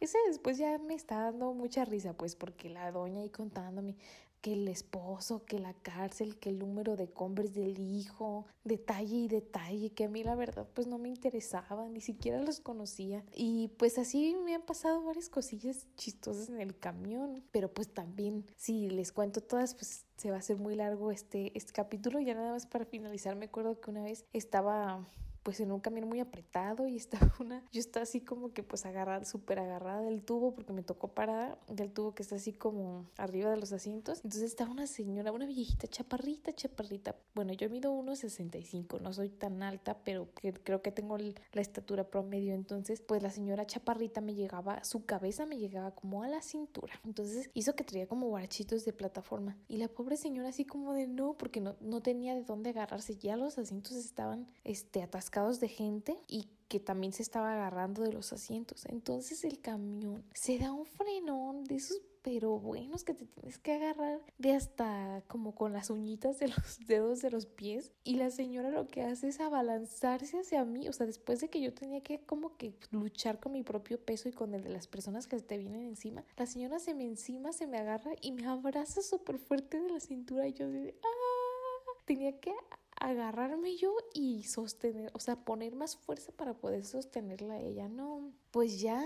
Ese 0.00 0.18
después 0.28 0.58
ya 0.58 0.78
me 0.78 0.94
está 0.94 1.20
dando 1.22 1.54
mucha 1.54 1.84
risa, 1.84 2.12
pues, 2.14 2.36
porque 2.36 2.68
la 2.68 2.92
doña 2.92 3.22
ahí 3.22 3.30
contándome, 3.30 3.96
que 4.44 4.52
el 4.52 4.68
esposo, 4.68 5.46
que 5.46 5.58
la 5.58 5.72
cárcel, 5.72 6.36
que 6.36 6.50
el 6.50 6.58
número 6.58 6.96
de 6.96 7.08
Converse 7.08 7.58
del 7.58 7.78
hijo, 7.78 8.44
detalle 8.62 9.16
y 9.16 9.26
detalle, 9.26 9.88
que 9.94 10.04
a 10.04 10.08
mí 10.10 10.22
la 10.22 10.34
verdad 10.34 10.68
pues 10.74 10.86
no 10.86 10.98
me 10.98 11.08
interesaba, 11.08 11.88
ni 11.88 12.02
siquiera 12.02 12.42
los 12.42 12.60
conocía. 12.60 13.24
Y 13.34 13.68
pues 13.78 13.96
así 13.96 14.36
me 14.44 14.54
han 14.54 14.60
pasado 14.60 15.02
varias 15.02 15.30
cosillas 15.30 15.86
chistosas 15.96 16.50
en 16.50 16.60
el 16.60 16.78
camión, 16.78 17.42
pero 17.52 17.72
pues 17.72 17.88
también 17.88 18.44
si 18.54 18.90
les 18.90 19.12
cuento 19.12 19.40
todas 19.40 19.74
pues 19.74 20.04
se 20.18 20.28
va 20.28 20.36
a 20.36 20.40
hacer 20.40 20.58
muy 20.58 20.74
largo 20.76 21.10
este, 21.10 21.56
este 21.56 21.72
capítulo. 21.72 22.20
Ya 22.20 22.34
nada 22.34 22.52
más 22.52 22.66
para 22.66 22.84
finalizar 22.84 23.36
me 23.36 23.46
acuerdo 23.46 23.80
que 23.80 23.90
una 23.90 24.02
vez 24.02 24.26
estaba 24.34 25.08
pues 25.44 25.60
en 25.60 25.70
un 25.70 25.78
camión 25.78 26.08
muy 26.08 26.18
apretado 26.18 26.88
y 26.88 26.96
estaba 27.04 27.32
una, 27.38 27.62
yo 27.70 27.78
estaba 27.78 28.02
así 28.02 28.20
como 28.20 28.52
que 28.52 28.64
pues 28.64 28.84
agarrada, 28.86 29.24
súper 29.24 29.60
agarrada 29.60 30.00
del 30.00 30.22
tubo 30.22 30.54
porque 30.54 30.72
me 30.72 30.82
tocó 30.82 31.08
parada 31.08 31.58
del 31.68 31.92
tubo 31.92 32.14
que 32.14 32.22
está 32.22 32.36
así 32.36 32.52
como 32.52 33.06
arriba 33.16 33.50
de 33.50 33.58
los 33.58 33.72
asientos. 33.72 34.18
Entonces 34.24 34.42
estaba 34.42 34.70
una 34.70 34.86
señora, 34.86 35.30
una 35.30 35.46
viejita 35.46 35.86
chaparrita, 35.86 36.52
chaparrita. 36.52 37.14
Bueno, 37.34 37.52
yo 37.52 37.68
mido 37.68 37.92
1,65, 37.92 39.00
no 39.00 39.12
soy 39.12 39.28
tan 39.28 39.62
alta, 39.62 39.98
pero 40.02 40.28
creo 40.64 40.82
que 40.82 40.90
tengo 40.90 41.18
la 41.18 41.60
estatura 41.60 42.04
promedio. 42.04 42.54
Entonces, 42.54 43.02
pues 43.02 43.22
la 43.22 43.30
señora 43.30 43.66
chaparrita 43.66 44.20
me 44.20 44.34
llegaba, 44.34 44.82
su 44.82 45.04
cabeza 45.04 45.44
me 45.44 45.58
llegaba 45.58 45.94
como 45.94 46.22
a 46.22 46.28
la 46.28 46.40
cintura. 46.40 46.94
Entonces 47.04 47.50
hizo 47.52 47.74
que 47.74 47.84
traía 47.84 48.08
como 48.08 48.28
guarachitos 48.28 48.84
de 48.86 48.94
plataforma. 48.94 49.58
Y 49.68 49.76
la 49.76 49.88
pobre 49.88 50.16
señora 50.16 50.48
así 50.48 50.64
como 50.64 50.94
de 50.94 51.06
no, 51.06 51.34
porque 51.34 51.60
no, 51.60 51.76
no 51.80 52.00
tenía 52.00 52.34
de 52.34 52.44
dónde 52.44 52.70
agarrarse. 52.70 53.16
Ya 53.16 53.36
los 53.36 53.58
asientos 53.58 53.92
estaban 53.92 54.48
este, 54.64 55.02
atascados 55.02 55.33
de 55.34 55.68
gente 55.68 56.16
y 56.28 56.48
que 56.68 56.78
también 56.78 57.12
se 57.12 57.22
estaba 57.22 57.52
agarrando 57.52 58.02
de 58.02 58.12
los 58.12 58.32
asientos. 58.32 58.86
Entonces 58.86 59.44
el 59.44 59.60
camión 59.60 60.24
se 60.32 60.58
da 60.58 60.72
un 60.72 60.86
frenón 60.86 61.64
de 61.64 61.76
esos 61.76 62.00
pero 62.22 62.58
bueno, 62.58 62.96
es 62.96 63.04
que 63.04 63.12
te 63.12 63.26
tienes 63.26 63.58
que 63.58 63.74
agarrar 63.74 64.18
de 64.38 64.54
hasta 64.54 65.22
como 65.28 65.54
con 65.54 65.74
las 65.74 65.90
uñitas 65.90 66.38
de 66.38 66.48
los 66.48 66.78
dedos 66.86 67.20
de 67.20 67.30
los 67.30 67.44
pies. 67.44 67.92
Y 68.02 68.14
la 68.14 68.30
señora 68.30 68.70
lo 68.70 68.88
que 68.88 69.02
hace 69.02 69.28
es 69.28 69.40
abalanzarse 69.40 70.38
hacia 70.38 70.64
mí, 70.64 70.88
o 70.88 70.92
sea, 70.94 71.04
después 71.04 71.42
de 71.42 71.50
que 71.50 71.60
yo 71.60 71.74
tenía 71.74 72.00
que 72.00 72.20
como 72.20 72.56
que 72.56 72.72
luchar 72.90 73.40
con 73.40 73.52
mi 73.52 73.62
propio 73.62 74.00
peso 74.00 74.30
y 74.30 74.32
con 74.32 74.54
el 74.54 74.62
de 74.62 74.70
las 74.70 74.86
personas 74.86 75.26
que 75.26 75.38
te 75.38 75.58
vienen 75.58 75.82
encima, 75.82 76.24
la 76.38 76.46
señora 76.46 76.78
se 76.78 76.94
me 76.94 77.04
encima, 77.04 77.52
se 77.52 77.66
me 77.66 77.76
agarra 77.76 78.12
y 78.22 78.32
me 78.32 78.46
abraza 78.46 79.02
súper 79.02 79.38
fuerte 79.38 79.78
de 79.78 79.90
la 79.90 80.00
cintura 80.00 80.48
y 80.48 80.54
yo 80.54 80.70
de, 80.70 80.94
¡ah! 81.02 82.00
Tenía 82.06 82.40
que 82.40 82.52
agarrarme 82.96 83.76
yo 83.76 83.94
y 84.12 84.44
sostener, 84.44 85.10
o 85.14 85.20
sea, 85.20 85.44
poner 85.44 85.74
más 85.74 85.96
fuerza 85.96 86.32
para 86.32 86.54
poder 86.54 86.84
sostenerla 86.84 87.54
a 87.54 87.60
ella. 87.60 87.88
No, 87.88 88.32
pues 88.50 88.80
ya 88.80 89.02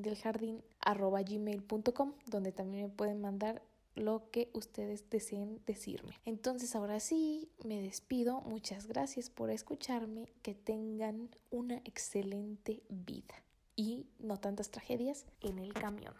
del 0.03 0.17
jardín 0.17 0.63
gmail.com 0.85 2.13
donde 2.27 2.53
también 2.53 2.85
me 2.85 2.91
pueden 2.91 3.21
mandar 3.21 3.63
lo 3.95 4.31
que 4.31 4.51
ustedes 4.53 5.09
deseen 5.11 5.61
decirme. 5.67 6.19
Entonces 6.25 6.75
ahora 6.75 7.01
sí, 7.01 7.49
me 7.65 7.81
despido. 7.81 8.41
Muchas 8.43 8.87
gracias 8.87 9.31
por 9.31 9.51
escucharme. 9.51 10.33
Que 10.43 10.55
tengan 10.55 11.31
una 11.51 11.77
excelente 11.85 12.83
vida 12.89 13.35
y 13.77 14.07
no 14.19 14.39
tantas 14.39 14.71
tragedias 14.71 15.27
en 15.41 15.59
el 15.59 15.73
camión. 15.73 16.15